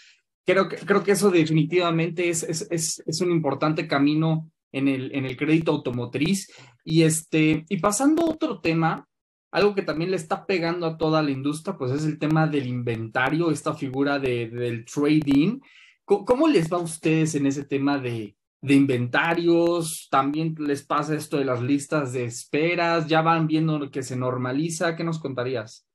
Creo 0.49 0.67
creo 0.67 1.05
que 1.05 1.13
eso 1.13 1.31
definitivamente 1.31 2.31
es, 2.31 2.43
es, 2.43 2.67
es, 2.71 3.03
es 3.05 3.21
un 3.21 3.31
importante 3.31 3.87
camino 3.87 4.51
en 4.73 4.89
el, 4.89 5.15
en 5.15 5.27
el 5.27 5.37
crédito 5.37 5.73
automotriz. 5.73 6.51
Y, 6.85 7.03
este, 7.03 7.67
y 7.69 7.77
pasando 7.81 8.23
a 8.23 8.31
otro 8.31 8.59
tema, 8.59 9.07
algo 9.51 9.75
que 9.75 9.83
también 9.83 10.11
le 10.11 10.17
está 10.17 10.47
pegando 10.47 10.87
a 10.87 10.97
toda 10.97 11.23
la 11.23 11.33
industria, 11.33 11.77
pues 11.77 11.93
es 11.93 12.07
el 12.07 12.19
tema 12.19 12.47
del 12.47 12.67
inventario, 12.67 13.51
esta 13.51 13.75
figura 13.75 14.19
de, 14.19 14.49
del 14.49 14.87
trading. 14.87 15.61
¿Cómo, 16.07 16.49
les 16.49 16.73
va 16.73 16.79
a 16.79 16.81
ustedes 16.81 17.35
en 17.35 17.45
ese 17.45 17.65
tema 17.65 17.99
de, 17.99 18.35
de 18.63 18.75
inventarios? 18.75 20.09
¿También 20.11 20.55
les 20.59 20.83
pasa 20.83 21.15
esto 21.15 21.37
de 21.37 21.45
las 21.45 21.61
listas 21.61 22.15
de 22.15 22.25
esperas? 22.25 23.07
¿Ya 23.07 23.21
van 23.21 23.47
viendo 23.47 23.91
que 23.91 24.03
se 24.03 24.17
normaliza? 24.17 24.97
¿Qué 24.97 25.05
nos 25.05 25.19
contarías? 25.19 25.88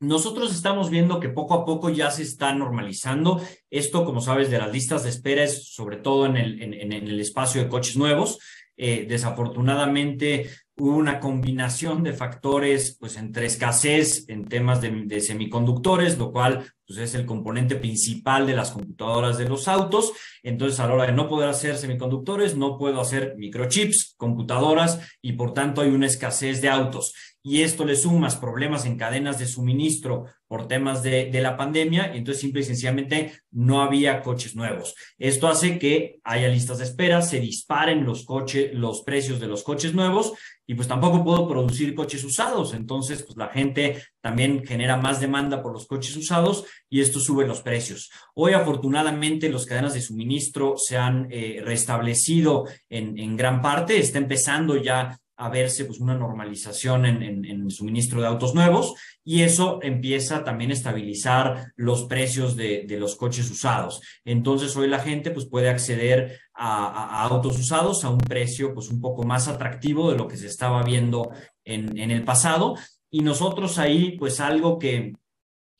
Nosotros 0.00 0.54
estamos 0.54 0.88
viendo 0.88 1.20
que 1.20 1.28
poco 1.28 1.52
a 1.52 1.66
poco 1.66 1.90
ya 1.90 2.10
se 2.10 2.22
está 2.22 2.54
normalizando. 2.54 3.40
Esto, 3.68 4.06
como 4.06 4.22
sabes, 4.22 4.50
de 4.50 4.58
las 4.58 4.72
listas 4.72 5.04
de 5.04 5.10
espera 5.10 5.44
es 5.44 5.74
sobre 5.74 5.98
todo 5.98 6.24
en 6.24 6.36
el, 6.36 7.20
espacio 7.20 7.62
de 7.62 7.68
coches 7.68 7.98
nuevos. 7.98 8.38
Eh, 8.78 9.04
desafortunadamente 9.06 10.48
hubo 10.78 10.96
una 10.96 11.20
combinación 11.20 12.02
de 12.02 12.14
factores, 12.14 12.96
pues 12.98 13.18
entre 13.18 13.44
escasez 13.44 14.24
en 14.28 14.46
temas 14.46 14.80
de 14.80 15.20
semiconductores, 15.20 16.16
lo 16.16 16.32
cual 16.32 16.64
pues, 16.90 16.98
es 16.98 17.14
el 17.14 17.24
componente 17.24 17.76
principal 17.76 18.48
de 18.48 18.56
las 18.56 18.72
computadoras 18.72 19.38
de 19.38 19.48
los 19.48 19.68
autos. 19.68 20.12
Entonces, 20.42 20.80
a 20.80 20.88
la 20.88 20.94
hora 20.94 21.06
de 21.06 21.12
no 21.12 21.28
poder 21.28 21.48
hacer 21.48 21.76
semiconductores, 21.76 22.56
no 22.56 22.76
puedo 22.76 23.00
hacer 23.00 23.36
microchips, 23.38 24.16
computadoras, 24.16 24.98
y 25.22 25.34
por 25.34 25.54
tanto 25.54 25.82
hay 25.82 25.90
una 25.90 26.06
escasez 26.06 26.60
de 26.60 26.68
autos 26.68 27.14
y 27.42 27.62
esto 27.62 27.84
le 27.84 27.96
sumas 27.96 28.36
problemas 28.36 28.84
en 28.84 28.98
cadenas 28.98 29.38
de 29.38 29.46
suministro 29.46 30.26
por 30.46 30.68
temas 30.68 31.02
de, 31.02 31.30
de, 31.30 31.40
la 31.40 31.56
pandemia, 31.56 32.12
y 32.14 32.18
entonces 32.18 32.40
simple 32.40 32.60
y 32.60 32.64
sencillamente 32.64 33.32
no 33.50 33.82
había 33.82 34.20
coches 34.20 34.54
nuevos. 34.56 34.94
Esto 35.18 35.48
hace 35.48 35.78
que 35.78 36.20
haya 36.22 36.48
listas 36.48 36.78
de 36.78 36.84
espera, 36.84 37.22
se 37.22 37.40
disparen 37.40 38.04
los 38.04 38.24
coches, 38.24 38.74
los 38.74 39.02
precios 39.02 39.40
de 39.40 39.46
los 39.46 39.62
coches 39.62 39.94
nuevos, 39.94 40.34
y 40.66 40.74
pues 40.74 40.86
tampoco 40.86 41.24
puedo 41.24 41.48
producir 41.48 41.94
coches 41.94 42.22
usados. 42.24 42.74
Entonces, 42.74 43.22
pues 43.22 43.36
la 43.36 43.48
gente 43.48 44.02
también 44.20 44.64
genera 44.66 44.96
más 44.96 45.20
demanda 45.20 45.62
por 45.62 45.72
los 45.72 45.86
coches 45.86 46.16
usados 46.16 46.64
y 46.88 47.00
esto 47.00 47.20
sube 47.20 47.46
los 47.46 47.62
precios. 47.62 48.10
Hoy, 48.34 48.52
afortunadamente, 48.52 49.50
las 49.50 49.66
cadenas 49.66 49.94
de 49.94 50.02
suministro 50.02 50.74
se 50.76 50.96
han 50.96 51.28
eh, 51.30 51.62
restablecido 51.64 52.66
en, 52.88 53.36
gran 53.36 53.62
parte, 53.62 53.98
está 53.98 54.18
empezando 54.18 54.76
ya 54.76 55.18
a 55.36 55.48
verse 55.48 55.86
pues 55.86 56.00
una 56.00 56.14
normalización 56.14 57.06
en, 57.06 57.22
en, 57.22 57.44
el 57.46 57.70
suministro 57.70 58.20
de 58.20 58.26
autos 58.26 58.54
nuevos 58.54 58.94
y 59.24 59.40
eso 59.40 59.78
empieza 59.80 60.44
también 60.44 60.70
a 60.70 60.74
estabilizar 60.74 61.72
los 61.76 62.04
precios 62.04 62.56
de, 62.56 62.84
de 62.86 63.00
los 63.00 63.16
coches 63.16 63.50
usados. 63.50 64.02
Entonces 64.26 64.76
hoy 64.76 64.86
la 64.86 64.98
gente 64.98 65.30
pues 65.30 65.46
puede 65.46 65.70
acceder 65.70 66.38
a, 66.52 67.22
autos 67.22 67.58
usados 67.58 68.04
a 68.04 68.10
un 68.10 68.18
precio 68.18 68.74
pues 68.74 68.90
un 68.90 69.00
poco 69.00 69.22
más 69.22 69.48
atractivo 69.48 70.10
de 70.10 70.18
lo 70.18 70.28
que 70.28 70.36
se 70.36 70.46
estaba 70.46 70.82
viendo 70.82 71.30
en, 71.64 71.96
en 71.96 72.10
el 72.10 72.22
pasado 72.22 72.76
y 73.10 73.20
nosotros 73.20 73.78
ahí 73.78 74.16
pues 74.18 74.40
algo 74.40 74.78
que 74.78 75.14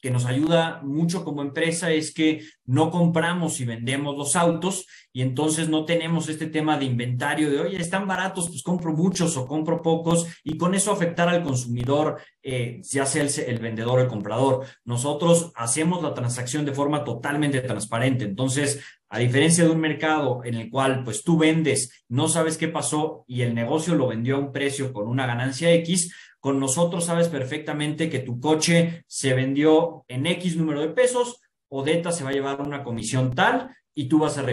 que 0.00 0.10
nos 0.10 0.24
ayuda 0.24 0.80
mucho 0.82 1.24
como 1.24 1.42
empresa 1.42 1.92
es 1.92 2.12
que 2.12 2.42
no 2.64 2.90
compramos 2.90 3.60
y 3.60 3.66
vendemos 3.66 4.16
los 4.16 4.34
autos 4.34 4.86
y 5.12 5.20
entonces 5.20 5.68
no 5.68 5.84
tenemos 5.84 6.28
este 6.28 6.46
tema 6.46 6.78
de 6.78 6.86
inventario 6.86 7.50
de, 7.50 7.60
oye, 7.60 7.76
están 7.78 8.06
baratos, 8.06 8.48
pues 8.48 8.62
compro 8.62 8.92
muchos 8.92 9.36
o 9.36 9.46
compro 9.46 9.82
pocos 9.82 10.26
y 10.42 10.56
con 10.56 10.74
eso 10.74 10.90
afectar 10.90 11.28
al 11.28 11.42
consumidor, 11.42 12.18
eh, 12.42 12.80
ya 12.82 13.04
sea 13.04 13.22
el, 13.22 13.30
el 13.46 13.58
vendedor 13.58 13.98
o 13.98 14.02
el 14.02 14.08
comprador. 14.08 14.64
Nosotros 14.84 15.52
hacemos 15.54 16.02
la 16.02 16.14
transacción 16.14 16.64
de 16.64 16.72
forma 16.72 17.04
totalmente 17.04 17.60
transparente. 17.60 18.24
Entonces, 18.24 18.80
a 19.10 19.18
diferencia 19.18 19.64
de 19.64 19.70
un 19.70 19.80
mercado 19.80 20.42
en 20.44 20.54
el 20.54 20.70
cual 20.70 21.02
pues 21.04 21.24
tú 21.24 21.36
vendes, 21.36 22.04
no 22.08 22.28
sabes 22.28 22.56
qué 22.56 22.68
pasó 22.68 23.24
y 23.26 23.42
el 23.42 23.54
negocio 23.54 23.96
lo 23.96 24.06
vendió 24.06 24.36
a 24.36 24.38
un 24.38 24.52
precio 24.52 24.92
con 24.92 25.08
una 25.08 25.26
ganancia 25.26 25.72
X, 25.74 26.14
con 26.40 26.58
nosotros 26.58 27.04
sabes 27.04 27.28
perfectamente 27.28 28.08
que 28.10 28.20
tu 28.20 28.40
coche 28.40 29.04
se 29.06 29.34
vendió 29.34 30.04
en 30.08 30.26
X 30.26 30.56
número 30.56 30.80
de 30.80 30.88
pesos, 30.88 31.40
Odeta 31.68 32.10
se 32.10 32.24
va 32.24 32.30
a 32.30 32.32
llevar 32.32 32.60
una 32.60 32.82
comisión 32.82 33.34
tal 33.34 33.70
y 33.94 34.08
tú 34.08 34.18
vas 34.18 34.38
a, 34.38 34.46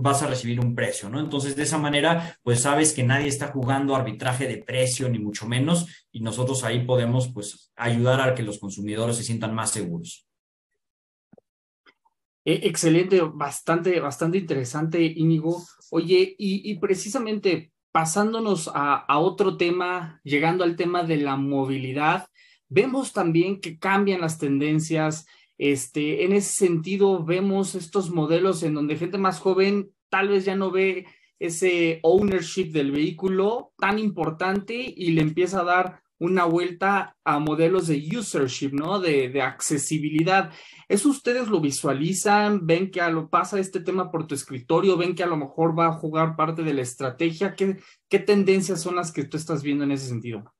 vas 0.00 0.22
a 0.22 0.26
recibir 0.26 0.58
un 0.58 0.74
precio, 0.74 1.08
¿no? 1.08 1.20
Entonces, 1.20 1.54
de 1.54 1.64
esa 1.64 1.78
manera, 1.78 2.38
pues 2.42 2.60
sabes 2.60 2.92
que 2.92 3.02
nadie 3.02 3.28
está 3.28 3.48
jugando 3.48 3.94
arbitraje 3.94 4.48
de 4.48 4.58
precio, 4.58 5.08
ni 5.08 5.18
mucho 5.18 5.46
menos, 5.46 5.86
y 6.10 6.20
nosotros 6.20 6.64
ahí 6.64 6.84
podemos, 6.84 7.32
pues, 7.32 7.72
ayudar 7.76 8.20
a 8.20 8.34
que 8.34 8.42
los 8.42 8.58
consumidores 8.58 9.16
se 9.16 9.24
sientan 9.24 9.54
más 9.54 9.70
seguros. 9.70 10.26
E, 12.44 12.66
excelente, 12.68 13.20
bastante, 13.20 14.00
bastante 14.00 14.38
interesante, 14.38 15.02
Íñigo. 15.02 15.62
Oye, 15.90 16.34
y, 16.38 16.70
y 16.70 16.78
precisamente 16.78 17.72
pasándonos 17.96 18.70
a, 18.74 19.18
otro 19.18 19.56
tema, 19.56 20.20
llegando 20.22 20.64
al 20.64 20.76
tema 20.76 21.02
de 21.02 21.16
la 21.16 21.36
movilidad, 21.36 22.28
vemos 22.68 23.14
también 23.14 23.58
que 23.58 23.78
cambian 23.78 24.20
las 24.20 24.36
tendencias. 24.36 25.26
Este, 25.56 26.26
en 26.26 26.34
ese 26.34 26.52
sentido, 26.66 27.24
vemos 27.24 27.74
estos 27.74 28.10
modelos 28.10 28.62
en 28.62 28.74
donde 28.74 28.98
gente 28.98 29.16
más 29.16 29.40
joven 29.40 29.92
tal 30.10 30.28
vez 30.28 30.44
ya 30.44 30.56
no 30.56 30.70
ve 30.70 31.06
ese 31.38 32.00
ownership 32.02 32.70
del 32.70 32.90
vehículo 32.90 33.72
tan 33.78 33.98
importante 33.98 34.74
y 34.74 35.12
le 35.12 35.22
empieza 35.22 35.62
a 35.62 35.64
dar 35.64 36.02
una 36.18 36.44
vuelta 36.44 37.16
a 37.24 37.38
modelos 37.38 37.86
de 37.86 38.02
usership, 38.16 38.72
¿no? 38.72 39.00
De, 39.00 39.42
accesibilidad. 39.42 40.50
¿Eso 40.88 41.10
ustedes 41.10 41.48
lo 41.48 41.60
visualizan? 41.60 42.66
¿Ven 42.66 42.90
que 42.90 43.00
a 43.00 43.10
lo 43.10 43.28
pasa 43.28 43.58
este 43.58 43.80
tema 43.80 44.10
por 44.10 44.26
tu 44.26 44.34
escritorio? 44.34 44.96
¿Ven 44.96 45.14
que 45.14 45.22
a 45.22 45.28
lo 45.28 45.36
mejor 45.36 45.78
va 45.78 45.88
a 45.88 45.92
jugar 45.92 46.36
parte 46.36 46.62
de 46.62 46.74
la 46.74 46.82
estrategia? 46.82 47.54
¿Qué, 47.54 47.78
qué 48.08 48.18
tendencias 48.18 48.80
son 48.80 48.96
las 48.96 49.12
que 49.12 49.24
tú 49.24 49.36
estás 49.36 49.62
viendo 49.62 49.84
en 49.84 49.92
ese 49.92 50.08
sentido? 50.08 50.55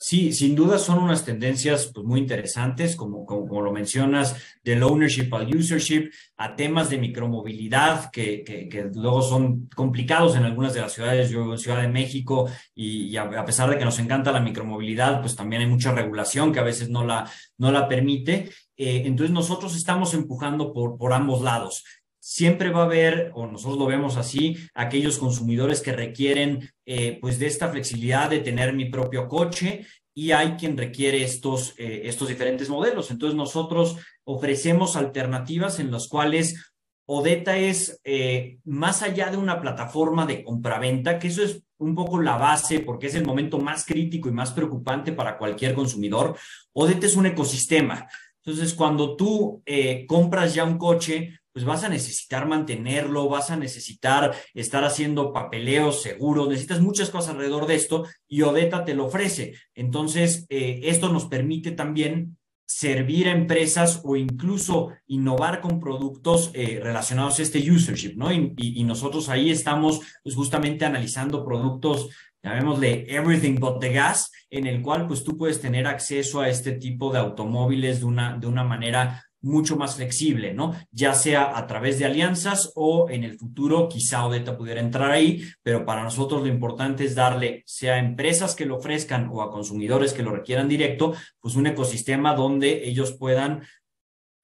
Sí, 0.00 0.32
sin 0.32 0.54
duda 0.54 0.78
son 0.78 1.00
unas 1.00 1.24
tendencias 1.24 1.90
pues, 1.92 2.06
muy 2.06 2.20
interesantes, 2.20 2.94
como, 2.94 3.26
como, 3.26 3.60
lo 3.60 3.72
mencionas, 3.72 4.36
del 4.62 4.84
ownership 4.84 5.28
al 5.34 5.52
usership, 5.52 6.12
a 6.36 6.54
temas 6.54 6.88
de 6.88 6.98
micromovilidad 6.98 8.08
que, 8.12 8.44
que, 8.44 8.90
luego 8.94 9.22
son 9.22 9.68
complicados 9.74 10.36
en 10.36 10.44
algunas 10.44 10.72
de 10.72 10.82
las 10.82 10.92
ciudades. 10.92 11.30
Yo 11.30 11.52
en 11.52 11.58
Ciudad 11.58 11.82
de 11.82 11.88
México 11.88 12.48
y, 12.76 13.16
a, 13.16 13.44
pesar 13.44 13.70
de 13.70 13.76
que 13.76 13.84
nos 13.84 13.98
encanta 13.98 14.30
la 14.30 14.38
micromovilidad, 14.40 15.20
pues 15.20 15.34
también 15.34 15.62
hay 15.62 15.68
mucha 15.68 15.90
regulación 15.90 16.52
que 16.52 16.60
a 16.60 16.64
veces 16.64 16.88
no 16.90 17.04
la, 17.04 17.28
no 17.56 17.72
la 17.72 17.88
permite. 17.88 18.50
Eh, 18.76 19.02
entonces 19.04 19.34
nosotros 19.34 19.74
estamos 19.74 20.14
empujando 20.14 20.72
por, 20.72 20.96
por 20.96 21.12
ambos 21.12 21.42
lados 21.42 21.82
siempre 22.28 22.68
va 22.68 22.82
a 22.82 22.84
haber, 22.84 23.32
o 23.34 23.46
nosotros 23.46 23.78
lo 23.78 23.86
vemos 23.86 24.18
así, 24.18 24.54
aquellos 24.74 25.16
consumidores 25.16 25.80
que 25.80 25.92
requieren 25.92 26.70
eh, 26.84 27.16
pues 27.22 27.38
de 27.38 27.46
esta 27.46 27.70
flexibilidad 27.70 28.28
de 28.28 28.40
tener 28.40 28.74
mi 28.74 28.84
propio 28.84 29.28
coche 29.28 29.86
y 30.14 30.32
hay 30.32 30.52
quien 30.56 30.76
requiere 30.76 31.22
estos, 31.22 31.72
eh, 31.78 32.02
estos 32.04 32.28
diferentes 32.28 32.68
modelos. 32.68 33.10
Entonces 33.10 33.34
nosotros 33.34 33.96
ofrecemos 34.24 34.94
alternativas 34.94 35.80
en 35.80 35.90
las 35.90 36.06
cuales 36.06 36.70
Odeta 37.06 37.56
es 37.56 37.98
eh, 38.04 38.58
más 38.64 39.02
allá 39.02 39.30
de 39.30 39.38
una 39.38 39.62
plataforma 39.62 40.26
de 40.26 40.44
compraventa, 40.44 41.18
que 41.18 41.28
eso 41.28 41.42
es 41.42 41.62
un 41.78 41.94
poco 41.94 42.20
la 42.20 42.36
base 42.36 42.80
porque 42.80 43.06
es 43.06 43.14
el 43.14 43.24
momento 43.24 43.58
más 43.58 43.86
crítico 43.86 44.28
y 44.28 44.32
más 44.32 44.52
preocupante 44.52 45.12
para 45.12 45.38
cualquier 45.38 45.72
consumidor. 45.72 46.36
Odeta 46.74 47.06
es 47.06 47.16
un 47.16 47.24
ecosistema. 47.24 48.06
Entonces, 48.44 48.74
cuando 48.74 49.16
tú 49.16 49.62
compras 50.06 50.54
ya 50.54 50.64
un 50.64 50.78
coche, 50.78 51.37
pues 51.52 51.64
vas 51.64 51.84
a 51.84 51.88
necesitar 51.88 52.46
mantenerlo, 52.46 53.28
vas 53.28 53.50
a 53.50 53.56
necesitar 53.56 54.34
estar 54.54 54.84
haciendo 54.84 55.32
papeleos 55.32 56.02
seguros, 56.02 56.48
necesitas 56.48 56.80
muchas 56.80 57.10
cosas 57.10 57.30
alrededor 57.30 57.66
de 57.66 57.74
esto 57.74 58.04
y 58.28 58.42
Odeta 58.42 58.84
te 58.84 58.94
lo 58.94 59.06
ofrece. 59.06 59.54
Entonces, 59.74 60.46
eh, 60.48 60.80
esto 60.84 61.08
nos 61.08 61.26
permite 61.26 61.72
también 61.72 62.38
servir 62.68 63.28
a 63.28 63.32
empresas 63.32 64.02
o 64.04 64.14
incluso 64.14 64.90
innovar 65.06 65.62
con 65.62 65.80
productos 65.80 66.50
eh, 66.52 66.80
relacionados 66.82 67.38
a 67.38 67.42
este 67.42 67.70
usership, 67.70 68.14
¿no? 68.16 68.30
Y, 68.30 68.84
nosotros 68.84 69.30
ahí 69.30 69.50
estamos 69.50 70.00
pues, 70.22 70.36
justamente 70.36 70.84
analizando 70.84 71.44
productos, 71.44 72.10
llamémosle 72.42 73.06
everything 73.08 73.54
but 73.58 73.80
the 73.80 73.90
gas, 73.90 74.30
en 74.50 74.66
el 74.66 74.82
cual 74.82 75.06
pues 75.06 75.24
tú 75.24 75.36
puedes 75.36 75.60
tener 75.60 75.86
acceso 75.86 76.40
a 76.40 76.48
este 76.48 76.72
tipo 76.72 77.10
de 77.10 77.18
automóviles 77.18 78.00
de 78.00 78.06
una, 78.06 78.36
de 78.36 78.46
una 78.46 78.64
manera 78.64 79.24
mucho 79.48 79.76
más 79.76 79.96
flexible, 79.96 80.54
¿no? 80.54 80.74
Ya 80.92 81.14
sea 81.14 81.56
a 81.56 81.66
través 81.66 81.98
de 81.98 82.04
alianzas 82.04 82.70
o 82.74 83.08
en 83.10 83.24
el 83.24 83.38
futuro 83.38 83.88
quizá 83.88 84.26
Odeta 84.26 84.56
pudiera 84.56 84.80
entrar 84.80 85.10
ahí, 85.10 85.42
pero 85.62 85.84
para 85.84 86.04
nosotros 86.04 86.42
lo 86.42 86.48
importante 86.48 87.04
es 87.04 87.14
darle, 87.14 87.62
sea 87.66 87.94
a 87.94 87.98
empresas 87.98 88.54
que 88.54 88.66
lo 88.66 88.76
ofrezcan 88.76 89.28
o 89.32 89.42
a 89.42 89.50
consumidores 89.50 90.12
que 90.12 90.22
lo 90.22 90.30
requieran 90.30 90.68
directo, 90.68 91.14
pues 91.40 91.56
un 91.56 91.66
ecosistema 91.66 92.34
donde 92.34 92.86
ellos 92.86 93.12
puedan 93.12 93.62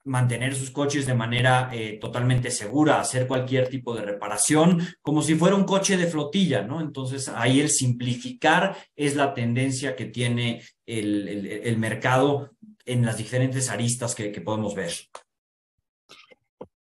mantener 0.05 0.55
sus 0.55 0.71
coches 0.71 1.07
de 1.07 1.14
manera 1.14 1.71
eh, 1.73 1.99
totalmente 2.01 2.51
segura, 2.51 3.01
hacer 3.01 3.27
cualquier 3.27 3.69
tipo 3.69 3.95
de 3.95 4.03
reparación, 4.03 4.87
como 5.01 5.23
si 5.23 5.35
fuera 5.35 5.57
un 5.57 5.64
coche 5.64 5.97
de 5.97 6.07
flotilla, 6.07 6.62
¿no? 6.62 6.81
Entonces 6.81 7.29
ahí 7.29 7.61
el 7.61 7.71
simplificar 7.71 8.77
es 8.95 9.17
la 9.17 9.33
tendencia 9.33 9.97
que 9.97 10.05
tiene 10.05 10.62
el, 10.87 11.79
mercado 11.79 12.51
en 12.85 13.05
las 13.05 13.18
diferentes 13.18 13.70
aristas 13.70 14.14
que, 14.14 14.29
podemos 14.40 14.75
ver. 14.75 14.92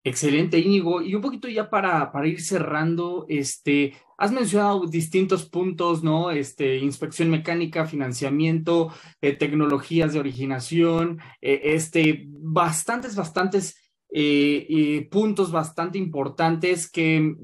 Excelente, 0.03 0.57
Íñigo. 0.59 1.01
Y 1.01 1.15
un 1.15 1.21
poquito 1.21 1.47
ya 1.47 1.69
para, 1.69 2.11
para 2.11 2.27
ir 2.27 2.41
cerrando, 2.41 3.25
este, 3.27 3.93
has 4.17 4.31
mencionado 4.31 4.85
distintos 4.85 5.45
puntos, 5.45 6.03
¿no? 6.03 6.31
Este, 6.31 6.77
inspección 6.77 7.29
mecánica, 7.29 7.85
financiamiento, 7.85 8.93
eh, 9.21 9.33
tecnologías 9.33 10.13
de 10.13 10.19
originación, 10.19 11.19
eh, 11.41 11.61
este, 11.63 12.25
bastantes, 12.27 13.15
bastantes 13.15 13.77
eh, 14.11 15.07
puntos 15.11 15.51
bastante 15.51 15.99
importantes 15.99 16.89
que 16.89 17.35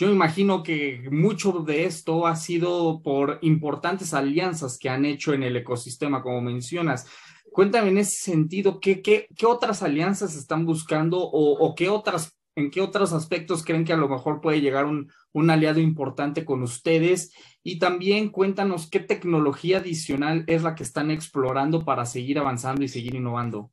yo 0.00 0.10
imagino 0.10 0.62
que 0.62 1.06
mucho 1.12 1.52
de 1.52 1.84
esto 1.84 2.26
ha 2.26 2.34
sido 2.34 3.02
por 3.02 3.38
importantes 3.42 4.14
alianzas 4.14 4.78
que 4.78 4.88
han 4.88 5.04
hecho 5.04 5.34
en 5.34 5.42
el 5.42 5.58
ecosistema, 5.58 6.22
como 6.22 6.40
mencionas. 6.40 7.06
Cuéntame 7.52 7.88
en 7.88 7.98
ese 7.98 8.16
sentido, 8.16 8.80
¿qué, 8.80 9.02
qué, 9.02 9.26
qué 9.36 9.46
otras 9.46 9.82
alianzas 9.82 10.36
están 10.36 10.66
buscando 10.66 11.18
o, 11.20 11.74
qué 11.74 11.88
otras, 11.88 12.36
en 12.54 12.70
qué 12.70 12.80
otros 12.80 13.12
aspectos 13.12 13.64
creen 13.64 13.84
que 13.84 13.92
a 13.92 13.96
lo 13.96 14.08
mejor 14.08 14.40
puede 14.40 14.60
llegar 14.60 14.86
un, 14.86 15.10
un 15.32 15.50
aliado 15.50 15.80
importante 15.80 16.44
con 16.44 16.62
ustedes? 16.62 17.32
Y 17.62 17.78
también 17.78 18.30
cuéntanos 18.30 18.88
qué 18.88 19.00
tecnología 19.00 19.78
adicional 19.78 20.44
es 20.46 20.62
la 20.62 20.74
que 20.74 20.82
están 20.82 21.10
explorando 21.10 21.84
para 21.84 22.06
seguir 22.06 22.38
avanzando 22.38 22.84
y 22.84 22.88
seguir 22.88 23.14
innovando. 23.14 23.70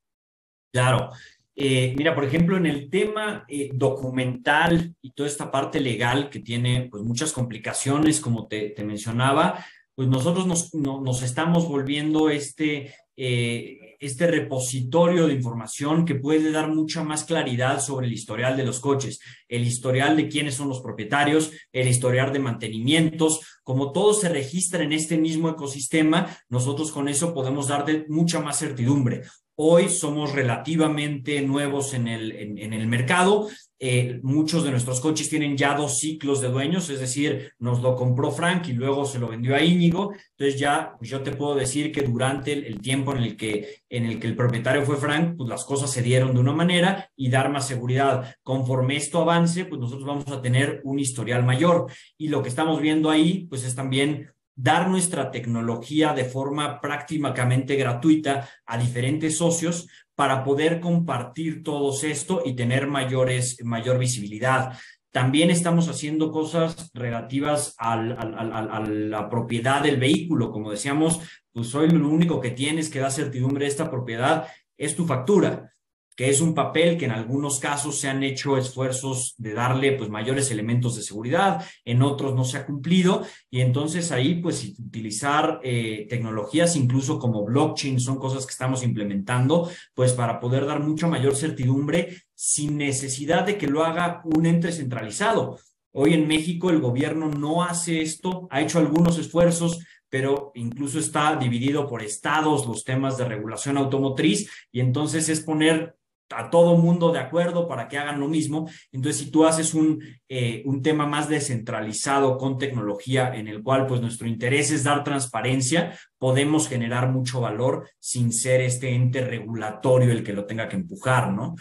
Claro. 0.71 1.11
Eh, 1.59 1.95
mira, 1.97 2.13
por 2.13 2.23
ejemplo, 2.23 2.55
en 2.55 2.67
el 2.67 2.87
tema 2.87 3.43
eh, 3.47 3.71
documental 3.73 4.95
y 5.01 5.11
toda 5.13 5.27
esta 5.27 5.49
parte 5.49 5.79
legal 5.79 6.29
que 6.29 6.39
tiene 6.39 6.87
pues, 6.91 7.01
muchas 7.01 7.33
complicaciones, 7.33 8.19
como 8.19 8.47
te, 8.47 8.69
te 8.69 8.83
mencionaba, 8.83 9.65
pues 9.95 10.07
nosotros 10.07 10.45
nos, 10.45 10.75
no, 10.75 11.01
nos 11.01 11.23
estamos 11.23 11.67
volviendo 11.67 12.29
este 12.29 12.93
eh, 13.17 13.97
este 13.99 14.27
repositorio 14.27 15.25
de 15.25 15.33
información 15.33 16.05
que 16.05 16.15
puede 16.15 16.51
dar 16.51 16.69
mucha 16.69 17.03
más 17.03 17.23
claridad 17.23 17.81
sobre 17.81 18.05
el 18.05 18.13
historial 18.13 18.55
de 18.55 18.63
los 18.63 18.79
coches, 18.79 19.19
el 19.49 19.63
historial 19.63 20.15
de 20.15 20.29
quiénes 20.29 20.53
son 20.53 20.69
los 20.69 20.81
propietarios, 20.81 21.51
el 21.71 21.87
historial 21.87 22.31
de 22.31 22.39
mantenimientos, 22.39 23.59
como 23.63 23.91
todo 23.91 24.13
se 24.13 24.29
registra 24.29 24.83
en 24.83 24.93
este 24.93 25.17
mismo 25.17 25.49
ecosistema, 25.49 26.37
nosotros 26.47 26.91
con 26.91 27.09
eso 27.09 27.33
podemos 27.33 27.67
darte 27.67 28.05
mucha 28.07 28.39
más 28.39 28.59
certidumbre. 28.59 29.23
Hoy 29.59 29.89
somos 29.89 30.33
relativamente 30.33 31.41
nuevos 31.41 31.95
en 31.95 32.07
el, 32.07 32.31
en, 32.31 32.73
el 32.73 32.85
mercado. 32.85 33.49
Eh, 33.79 34.19
muchos 34.21 34.63
de 34.63 34.69
nuestros 34.69 34.99
coches 34.99 35.29
tienen 35.29 35.57
ya 35.57 35.73
dos 35.73 35.97
ciclos 35.97 36.41
de 36.41 36.49
dueños, 36.49 36.91
es 36.91 36.99
decir, 36.99 37.53
nos 37.57 37.81
lo 37.81 37.95
compró 37.95 38.29
Frank 38.29 38.67
y 38.67 38.73
luego 38.73 39.05
se 39.05 39.17
lo 39.17 39.29
vendió 39.29 39.55
a 39.55 39.63
Íñigo. 39.63 40.13
Entonces 40.37 40.59
ya 40.59 40.93
pues 40.99 41.09
yo 41.09 41.21
te 41.23 41.31
puedo 41.31 41.55
decir 41.55 41.91
que 41.91 42.03
durante 42.03 42.53
el, 42.53 42.79
tiempo 42.81 43.13
en 43.13 43.23
el, 43.23 43.35
que, 43.35 43.81
en 43.89 44.05
el 44.05 44.19
que 44.19 44.27
el 44.27 44.35
propietario 44.35 44.83
fue 44.83 44.97
Frank, 44.97 45.37
pues 45.37 45.49
las 45.49 45.65
cosas 45.65 45.89
se 45.89 46.03
dieron 46.03 46.35
de 46.35 46.39
una 46.39 46.53
manera 46.53 47.09
y 47.15 47.31
dar 47.31 47.49
más 47.49 47.67
seguridad. 47.67 48.35
Conforme 48.43 48.95
esto 48.95 49.21
avance, 49.21 49.65
pues 49.65 49.81
nosotros 49.81 50.05
vamos 50.05 50.27
a 50.27 50.39
tener 50.39 50.81
un 50.83 50.99
historial 50.99 51.43
mayor. 51.43 51.91
Y 52.15 52.27
lo 52.27 52.43
que 52.43 52.49
estamos 52.49 52.79
viendo 52.79 53.09
ahí, 53.09 53.47
pues 53.49 53.63
es 53.63 53.73
también 53.73 54.29
dar 54.57 54.89
nuestra 54.89 55.29
tecnología 55.29 56.13
de 56.13 56.25
forma 56.25 56.81
prácticamente 56.81 57.75
gratuita 57.75 58.49
a 58.65 58.77
diferentes 58.77 59.37
socios 59.37 59.87
para 60.15 60.43
poder 60.43 60.79
compartir 60.79 61.63
todo 61.63 61.95
esto 62.01 62.41
y 62.43 62.55
tener 62.55 62.87
mayores, 62.87 63.63
mayor 63.63 63.99
visibilidad. 63.99 64.77
También 65.11 65.51
estamos 65.51 65.87
haciendo 65.89 66.31
cosas 66.31 66.89
relativas 66.93 67.75
a 67.77 67.95
la 67.95 69.29
propiedad 69.29 69.83
del 69.83 69.97
vehículo. 69.97 70.51
Como 70.51 70.71
decíamos, 70.71 71.21
pues 71.53 71.73
hoy 71.75 71.89
lo 71.89 72.09
único 72.09 72.41
que 72.41 72.51
tienes 72.51 72.89
que 72.89 72.99
da 72.99 73.11
certidumbre 73.11 73.65
de 73.65 73.69
esta 73.69 73.91
propiedad 73.91 74.47
es 74.75 74.95
tu 74.95 75.05
factura 75.05 75.71
que 76.17 76.31
es 76.31 76.41
un 76.41 76.55
papel 76.55 76.97
que 76.97 77.05
en 77.05 77.11
algunos 77.11 77.59
casos 77.59 77.99
se 77.99 78.09
han 78.09 78.23
hecho 78.23 78.57
esfuerzos 78.57 79.35
de 79.37 79.53
darle 79.53 79.91
pues 79.91 80.09
mayores 80.09 80.49
elementos 80.49 80.95
de 80.95 81.03
seguridad, 81.03 81.63
en 81.85 82.01
otros 82.01 82.33
no 82.33 82.43
se 82.43 82.57
ha 82.57 82.65
cumplido 82.65 83.23
y 83.51 83.61
entonces 83.61 84.11
ahí 84.11 84.41
pues 84.41 84.73
utilizar 84.79 85.61
eh, 85.63 86.07
tecnologías 86.09 86.75
incluso 86.75 87.19
como 87.19 87.45
blockchain 87.45 87.99
son 87.99 88.17
cosas 88.17 88.47
que 88.47 88.51
estamos 88.51 88.83
implementando 88.83 89.69
pues 89.93 90.13
para 90.13 90.39
poder 90.39 90.65
dar 90.65 90.81
mucha 90.81 91.05
mayor 91.05 91.35
certidumbre 91.35 92.23
sin 92.33 92.77
necesidad 92.77 93.45
de 93.45 93.59
que 93.59 93.67
lo 93.67 93.85
haga 93.85 94.21
un 94.25 94.47
ente 94.47 94.71
centralizado. 94.71 95.59
Hoy 95.91 96.15
en 96.15 96.27
México 96.27 96.71
el 96.71 96.81
gobierno 96.81 97.29
no 97.29 97.63
hace 97.63 98.01
esto, 98.01 98.47
ha 98.49 98.61
hecho 98.61 98.79
algunos 98.79 99.19
esfuerzos, 99.19 99.85
pero 100.09 100.51
incluso 100.55 100.97
está 100.97 101.35
dividido 101.35 101.87
por 101.87 102.01
estados 102.01 102.65
los 102.65 102.83
temas 102.83 103.17
de 103.17 103.25
regulación 103.25 103.77
automotriz 103.77 104.49
y 104.71 104.79
entonces 104.79 105.29
es 105.29 105.41
poner 105.41 105.95
a 106.29 106.49
todo 106.49 106.77
mundo 106.77 107.11
de 107.11 107.19
acuerdo 107.19 107.67
para 107.67 107.87
que 107.87 107.97
hagan 107.97 108.19
lo 108.19 108.27
mismo. 108.27 108.69
Entonces, 108.91 109.23
si 109.23 109.31
tú 109.31 109.45
haces 109.45 109.73
un, 109.73 110.03
eh, 110.27 110.61
un 110.65 110.81
tema 110.81 111.05
más 111.05 111.29
descentralizado 111.29 112.37
con 112.37 112.57
tecnología 112.57 113.33
en 113.33 113.47
el 113.47 113.63
cual 113.63 113.87
pues 113.87 114.01
nuestro 114.01 114.27
interés 114.27 114.71
es 114.71 114.83
dar 114.83 115.03
transparencia, 115.03 115.97
podemos 116.17 116.67
generar 116.67 117.11
mucho 117.11 117.41
valor 117.41 117.89
sin 117.99 118.31
ser 118.33 118.61
este 118.61 118.93
ente 118.93 119.21
regulatorio 119.21 120.11
el 120.11 120.23
que 120.23 120.33
lo 120.33 120.45
tenga 120.45 120.67
que 120.67 120.75
empujar, 120.75 121.31
¿no? 121.31 121.55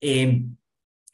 Eh, 0.00 0.42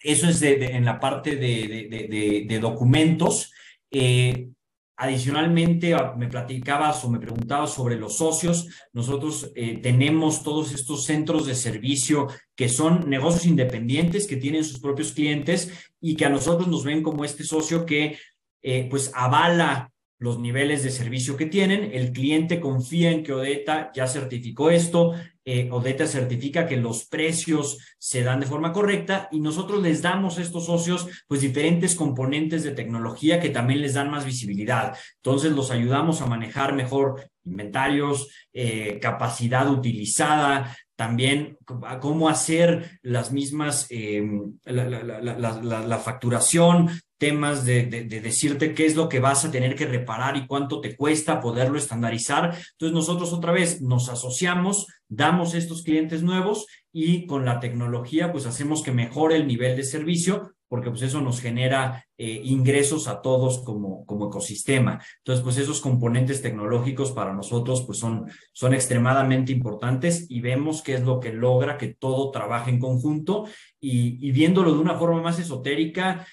eso 0.00 0.28
es 0.28 0.42
en 0.42 0.84
la 0.84 1.00
parte 1.00 1.36
de, 1.36 2.44
de 2.46 2.58
documentos. 2.58 3.50
Eh, 3.90 4.48
Adicionalmente, 4.96 5.92
ah, 5.94 6.14
me 6.16 6.28
platicabas 6.28 7.04
o 7.04 7.10
me 7.10 7.18
preguntabas 7.18 7.74
sobre 7.74 7.96
los 7.96 8.16
socios. 8.16 8.68
Nosotros 8.92 9.50
eh, 9.56 9.78
tenemos 9.78 10.44
todos 10.44 10.72
estos 10.72 11.04
centros 11.04 11.46
de 11.46 11.56
servicio 11.56 12.28
que 12.54 12.68
son 12.68 13.10
negocios 13.10 13.46
independientes, 13.46 14.28
que 14.28 14.36
tienen 14.36 14.64
sus 14.64 14.78
propios 14.78 15.12
clientes 15.12 15.72
y 16.00 16.14
que 16.14 16.26
a 16.26 16.30
nosotros 16.30 16.68
nos 16.68 16.84
ven 16.84 17.02
como 17.02 17.24
este 17.24 17.42
socio 17.42 17.84
que 17.84 18.18
eh, 18.62 18.86
pues 18.88 19.10
avala 19.14 19.90
los 20.18 20.38
niveles 20.38 20.84
de 20.84 20.90
servicio 20.90 21.36
que 21.36 21.46
tienen. 21.46 21.90
El 21.92 22.12
cliente 22.12 22.60
confía 22.60 23.10
en 23.10 23.24
que 23.24 23.32
Odeta 23.32 23.90
ya 23.94 24.06
certificó 24.06 24.70
esto, 24.70 25.12
eh, 25.44 25.68
Odeta 25.70 26.06
certifica 26.06 26.66
que 26.66 26.76
los 26.76 27.06
precios 27.06 27.78
se 27.98 28.22
dan 28.22 28.40
de 28.40 28.46
forma 28.46 28.72
correcta 28.72 29.28
y 29.30 29.40
nosotros 29.40 29.82
les 29.82 30.02
damos 30.02 30.38
a 30.38 30.42
estos 30.42 30.66
socios 30.66 31.06
pues 31.26 31.40
diferentes 31.40 31.94
componentes 31.94 32.64
de 32.64 32.72
tecnología 32.72 33.40
que 33.40 33.50
también 33.50 33.82
les 33.82 33.94
dan 33.94 34.10
más 34.10 34.24
visibilidad. 34.24 34.96
Entonces 35.16 35.52
los 35.52 35.70
ayudamos 35.70 36.20
a 36.20 36.26
manejar 36.26 36.74
mejor 36.74 37.30
inventarios, 37.44 38.28
eh, 38.52 38.98
capacidad 39.00 39.68
utilizada, 39.68 40.74
también 40.96 41.58
cómo 42.00 42.28
hacer 42.28 42.98
las 43.02 43.32
mismas, 43.32 43.86
em, 43.90 44.58
la, 44.64 45.98
facturación, 45.98 46.88
temas 47.18 47.64
de, 47.64 47.86
de, 47.86 48.20
decirte 48.20 48.74
qué 48.74 48.86
es 48.86 48.96
lo 48.96 49.08
que 49.08 49.20
vas 49.20 49.44
a 49.44 49.50
tener 49.50 49.74
que 49.76 49.86
reparar 49.86 50.36
y 50.36 50.46
cuánto 50.46 50.80
te 50.80 50.96
cuesta 50.96 51.40
poderlo 51.40 51.78
estandarizar. 51.78 52.56
Entonces 52.72 52.94
nosotros 52.94 53.32
otra 53.32 53.52
vez 53.52 53.80
nos 53.80 54.08
asociamos, 54.08 54.86
damos 55.08 55.54
estos 55.54 55.82
clientes 55.82 56.22
nuevos 56.22 56.66
y 56.92 57.26
con 57.26 57.44
la 57.44 57.60
tecnología 57.60 58.32
pues 58.32 58.46
hacemos 58.46 58.82
que 58.82 58.92
mejore 58.92 59.36
el 59.36 59.46
nivel 59.46 59.76
de 59.76 59.84
servicio 59.84 60.54
porque 60.74 60.90
pues 60.90 61.02
eso 61.02 61.20
nos 61.20 61.40
genera 61.40 62.04
eh, 62.18 62.40
ingresos 62.42 63.06
a 63.06 63.22
todos 63.22 63.60
como, 63.60 64.04
como 64.06 64.26
ecosistema. 64.26 65.00
Entonces, 65.18 65.44
pues 65.44 65.56
esos 65.58 65.80
componentes 65.80 66.42
tecnológicos 66.42 67.12
para 67.12 67.32
nosotros 67.32 67.84
pues 67.86 67.98
son, 67.98 68.28
son 68.52 68.74
extremadamente 68.74 69.52
importantes 69.52 70.26
y 70.28 70.40
vemos 70.40 70.82
qué 70.82 70.94
es 70.94 71.02
lo 71.02 71.20
que 71.20 71.32
logra 71.32 71.78
que 71.78 71.94
todo 71.94 72.32
trabaje 72.32 72.70
en 72.70 72.80
conjunto 72.80 73.44
y, 73.80 74.18
y 74.26 74.32
viéndolo 74.32 74.72
de 74.72 74.80
una 74.80 74.98
forma 74.98 75.22
más 75.22 75.38
esotérica, 75.38 76.26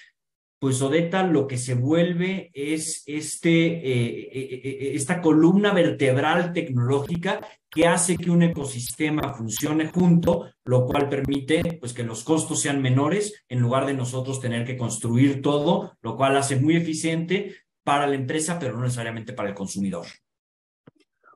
pues 0.62 0.80
Odeta 0.80 1.24
lo 1.24 1.48
que 1.48 1.58
se 1.58 1.74
vuelve 1.74 2.52
es 2.54 3.02
este, 3.06 3.50
eh, 3.50 4.30
eh, 4.32 4.60
eh, 4.62 4.92
esta 4.94 5.20
columna 5.20 5.72
vertebral 5.72 6.52
tecnológica 6.52 7.40
que 7.68 7.88
hace 7.88 8.16
que 8.16 8.30
un 8.30 8.44
ecosistema 8.44 9.34
funcione 9.34 9.88
junto, 9.88 10.52
lo 10.64 10.86
cual 10.86 11.08
permite 11.08 11.78
pues, 11.80 11.92
que 11.92 12.04
los 12.04 12.22
costos 12.22 12.60
sean 12.60 12.80
menores 12.80 13.42
en 13.48 13.58
lugar 13.58 13.86
de 13.86 13.94
nosotros 13.94 14.38
tener 14.38 14.64
que 14.64 14.76
construir 14.76 15.42
todo, 15.42 15.98
lo 16.00 16.16
cual 16.16 16.36
hace 16.36 16.54
muy 16.54 16.76
eficiente 16.76 17.56
para 17.82 18.06
la 18.06 18.14
empresa, 18.14 18.60
pero 18.60 18.76
no 18.76 18.84
necesariamente 18.84 19.32
para 19.32 19.48
el 19.48 19.56
consumidor. 19.56 20.06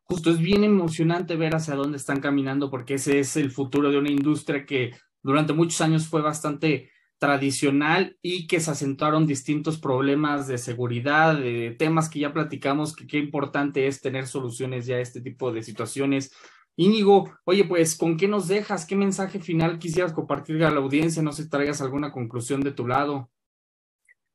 Justo 0.05 0.31
es 0.31 0.39
bien 0.39 0.63
emocionante 0.63 1.35
ver 1.35 1.57
hacia 1.57 1.75
dónde 1.75 1.97
están 1.97 2.21
caminando 2.21 2.71
porque 2.71 2.95
ese 2.95 3.19
es 3.19 3.37
el 3.37 3.51
futuro 3.51 3.91
de 3.91 3.99
una 3.99 4.13
industria 4.13 4.65
que 4.65 4.93
durante 5.21 5.53
muchos 5.53 5.81
años 5.81 6.07
fue 6.07 6.23
bastante 6.23 6.93
tradicional 7.19 8.19
y 8.23 8.47
que 8.47 8.61
se 8.61 8.71
acentuaron 8.71 9.27
distintos 9.27 9.79
problemas 9.79 10.47
de 10.49 10.59
seguridad, 10.59 11.39
de 11.39 11.75
temas 11.79 12.09
que 12.09 12.21
ya 12.21 12.33
platicamos, 12.33 12.95
que 12.95 13.07
qué 13.07 13.19
importante 13.19 13.87
es 13.87 14.01
tener 14.01 14.27
soluciones 14.27 14.87
ya 14.87 14.97
a 14.97 15.01
este 15.01 15.21
tipo 15.21 15.53
de 15.53 15.63
situaciones. 15.63 16.33
Íñigo, 16.77 17.33
oye, 17.45 17.65
pues, 17.65 17.97
¿con 17.97 18.17
qué 18.19 18.29
nos 18.29 18.49
dejas? 18.49 18.85
¿Qué 18.85 18.97
mensaje 18.97 19.41
final 19.41 19.79
quisieras 19.79 20.13
compartir 20.13 20.63
a 20.65 20.71
la 20.71 20.81
audiencia? 20.81 21.23
No 21.23 21.33
sé 21.33 21.45
si 21.45 21.49
traigas 21.49 21.81
alguna 21.81 22.13
conclusión 22.13 22.61
de 22.61 22.73
tu 22.73 22.87
lado. 22.87 23.31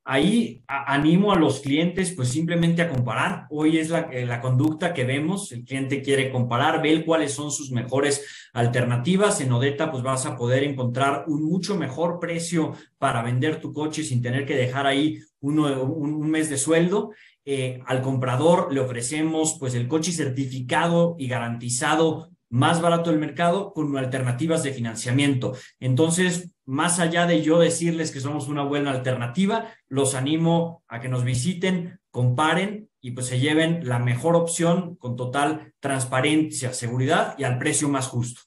Ahí 0.04 0.64
animo 0.68 1.32
a 1.32 1.36
los 1.38 1.60
clientes 1.60 2.12
pues 2.16 2.30
simplemente 2.30 2.82
a 2.82 2.90
comparar. 2.90 3.46
Hoy 3.52 3.78
es 3.78 3.90
la, 3.90 4.10
eh, 4.12 4.26
la, 4.26 4.42
conducta 4.42 4.96
que 4.96 5.04
vemos. 5.04 5.52
El 5.52 5.64
cliente 5.64 6.02
quiere 6.02 6.32
comparar, 6.32 6.82
ver 6.82 7.06
cuáles 7.06 7.34
son 7.34 7.52
sus 7.52 7.70
mejores 7.72 8.26
alternativas. 8.52 9.42
En 9.42 9.52
Odeta 9.52 9.92
pues 9.92 10.02
vas 10.02 10.26
a 10.26 10.36
poder 10.36 10.64
encontrar 10.64 11.26
un 11.28 11.44
mucho 11.44 11.78
mejor 11.78 12.20
precio 12.20 12.74
para 12.98 13.22
vender 13.22 13.62
tu 13.62 13.74
coche 13.74 14.04
sin 14.04 14.24
tener 14.24 14.46
que 14.46 14.56
dejar 14.56 14.88
ahí 14.88 15.20
uno, 15.40 15.84
un, 15.84 16.30
mes 16.32 16.50
de 16.50 16.58
sueldo. 16.58 17.12
Eh, 17.46 17.80
al 17.86 18.02
comprador 18.02 18.74
le 18.74 18.80
ofrecemos 18.80 19.58
pues 19.60 19.76
el 19.76 19.88
coche 19.88 20.12
certificado 20.12 21.16
y 21.20 21.28
garantizado 21.28 22.31
más 22.52 22.82
barato 22.82 23.10
del 23.10 23.20
mercado 23.20 23.74
con 23.74 23.98
alternativas 23.98 24.62
de 24.62 24.74
financiamiento. 24.74 25.56
Entonces, 25.80 26.54
más 26.66 27.00
allá 27.00 27.26
de 27.26 27.42
yo 27.42 27.60
decirles 27.60 28.12
que 28.12 28.20
somos 28.20 28.48
una 28.48 28.64
buena 28.64 28.92
alternativa, 28.92 29.74
los 29.88 30.14
animo 30.14 30.84
a 30.88 31.00
que 31.00 31.10
nos 31.10 31.24
visiten, 31.24 32.00
comparen 32.12 32.90
y 33.00 33.12
pues 33.12 33.28
se 33.28 33.40
lleven 33.40 33.88
la 33.88 34.00
mejor 34.00 34.36
opción 34.36 34.96
con 34.98 35.16
total 35.16 35.74
transparencia, 35.80 36.74
seguridad 36.74 37.36
y 37.38 37.46
al 37.46 37.58
precio 37.58 37.90
más 37.90 38.08
justo. 38.08 38.42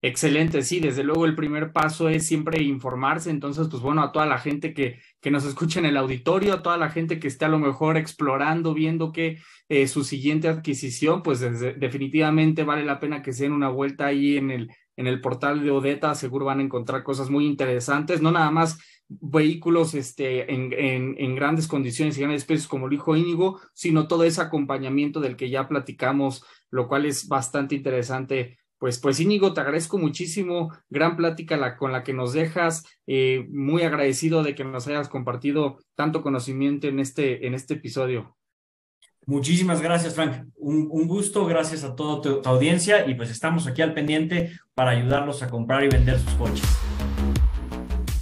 Excelente, 0.00 0.62
sí, 0.62 0.78
desde 0.78 1.02
luego 1.02 1.26
el 1.26 1.34
primer 1.34 1.72
paso 1.72 2.08
es 2.08 2.24
siempre 2.24 2.62
informarse, 2.62 3.30
entonces, 3.30 3.66
pues 3.68 3.82
bueno, 3.82 4.00
a 4.00 4.12
toda 4.12 4.26
la 4.26 4.38
gente 4.38 4.72
que, 4.72 5.00
que 5.20 5.32
nos 5.32 5.44
escucha 5.44 5.80
en 5.80 5.86
el 5.86 5.96
auditorio, 5.96 6.54
a 6.54 6.62
toda 6.62 6.76
la 6.76 6.88
gente 6.88 7.18
que 7.18 7.26
esté 7.26 7.46
a 7.46 7.48
lo 7.48 7.58
mejor 7.58 7.96
explorando, 7.96 8.74
viendo 8.74 9.10
que 9.10 9.38
eh, 9.68 9.88
su 9.88 10.04
siguiente 10.04 10.46
adquisición, 10.46 11.24
pues 11.24 11.40
definitivamente 11.40 12.62
vale 12.62 12.84
la 12.84 13.00
pena 13.00 13.22
que 13.22 13.32
se 13.32 13.42
den 13.44 13.52
una 13.52 13.70
vuelta 13.70 14.06
ahí 14.06 14.36
en 14.36 14.52
el, 14.52 14.70
en 14.94 15.08
el 15.08 15.20
portal 15.20 15.64
de 15.64 15.72
Odeta, 15.72 16.14
seguro 16.14 16.44
van 16.44 16.60
a 16.60 16.62
encontrar 16.62 17.02
cosas 17.02 17.28
muy 17.28 17.44
interesantes, 17.44 18.22
no 18.22 18.30
nada 18.30 18.52
más 18.52 18.78
vehículos 19.08 19.94
este, 19.94 20.54
en, 20.54 20.72
en, 20.74 21.16
en 21.18 21.34
grandes 21.34 21.66
condiciones 21.66 22.16
y 22.16 22.20
grandes 22.20 22.44
precios 22.44 22.68
como 22.68 22.86
lo 22.86 22.90
dijo 22.92 23.16
Íñigo, 23.16 23.60
sino 23.74 24.06
todo 24.06 24.22
ese 24.22 24.42
acompañamiento 24.42 25.18
del 25.18 25.34
que 25.34 25.50
ya 25.50 25.66
platicamos, 25.66 26.44
lo 26.70 26.86
cual 26.86 27.04
es 27.04 27.26
bastante 27.26 27.74
interesante 27.74 28.58
pues, 28.78 28.98
pues 28.98 29.20
Íñigo, 29.20 29.52
te 29.52 29.60
agradezco 29.60 29.98
muchísimo, 29.98 30.72
gran 30.88 31.16
plática 31.16 31.56
la, 31.56 31.76
con 31.76 31.92
la 31.92 32.04
que 32.04 32.12
nos 32.12 32.32
dejas, 32.32 32.84
eh, 33.06 33.46
muy 33.50 33.82
agradecido 33.82 34.42
de 34.42 34.54
que 34.54 34.64
nos 34.64 34.86
hayas 34.86 35.08
compartido 35.08 35.78
tanto 35.94 36.22
conocimiento 36.22 36.86
en 36.86 37.00
este, 37.00 37.46
en 37.46 37.54
este 37.54 37.74
episodio. 37.74 38.36
Muchísimas 39.26 39.82
gracias, 39.82 40.14
Frank. 40.14 40.46
Un, 40.56 41.06
gusto, 41.06 41.44
gracias 41.44 41.84
a 41.84 41.94
toda 41.94 42.22
tu, 42.22 42.40
tu 42.40 42.48
audiencia 42.48 43.06
y 43.06 43.14
pues 43.14 43.30
estamos 43.30 43.66
aquí 43.66 43.82
al 43.82 43.92
pendiente 43.92 44.52
para 44.74 44.92
ayudarlos 44.92 45.42
a 45.42 45.50
comprar 45.50 45.84
y 45.84 45.88
vender 45.88 46.18
sus 46.18 46.32
coches. 46.34 46.87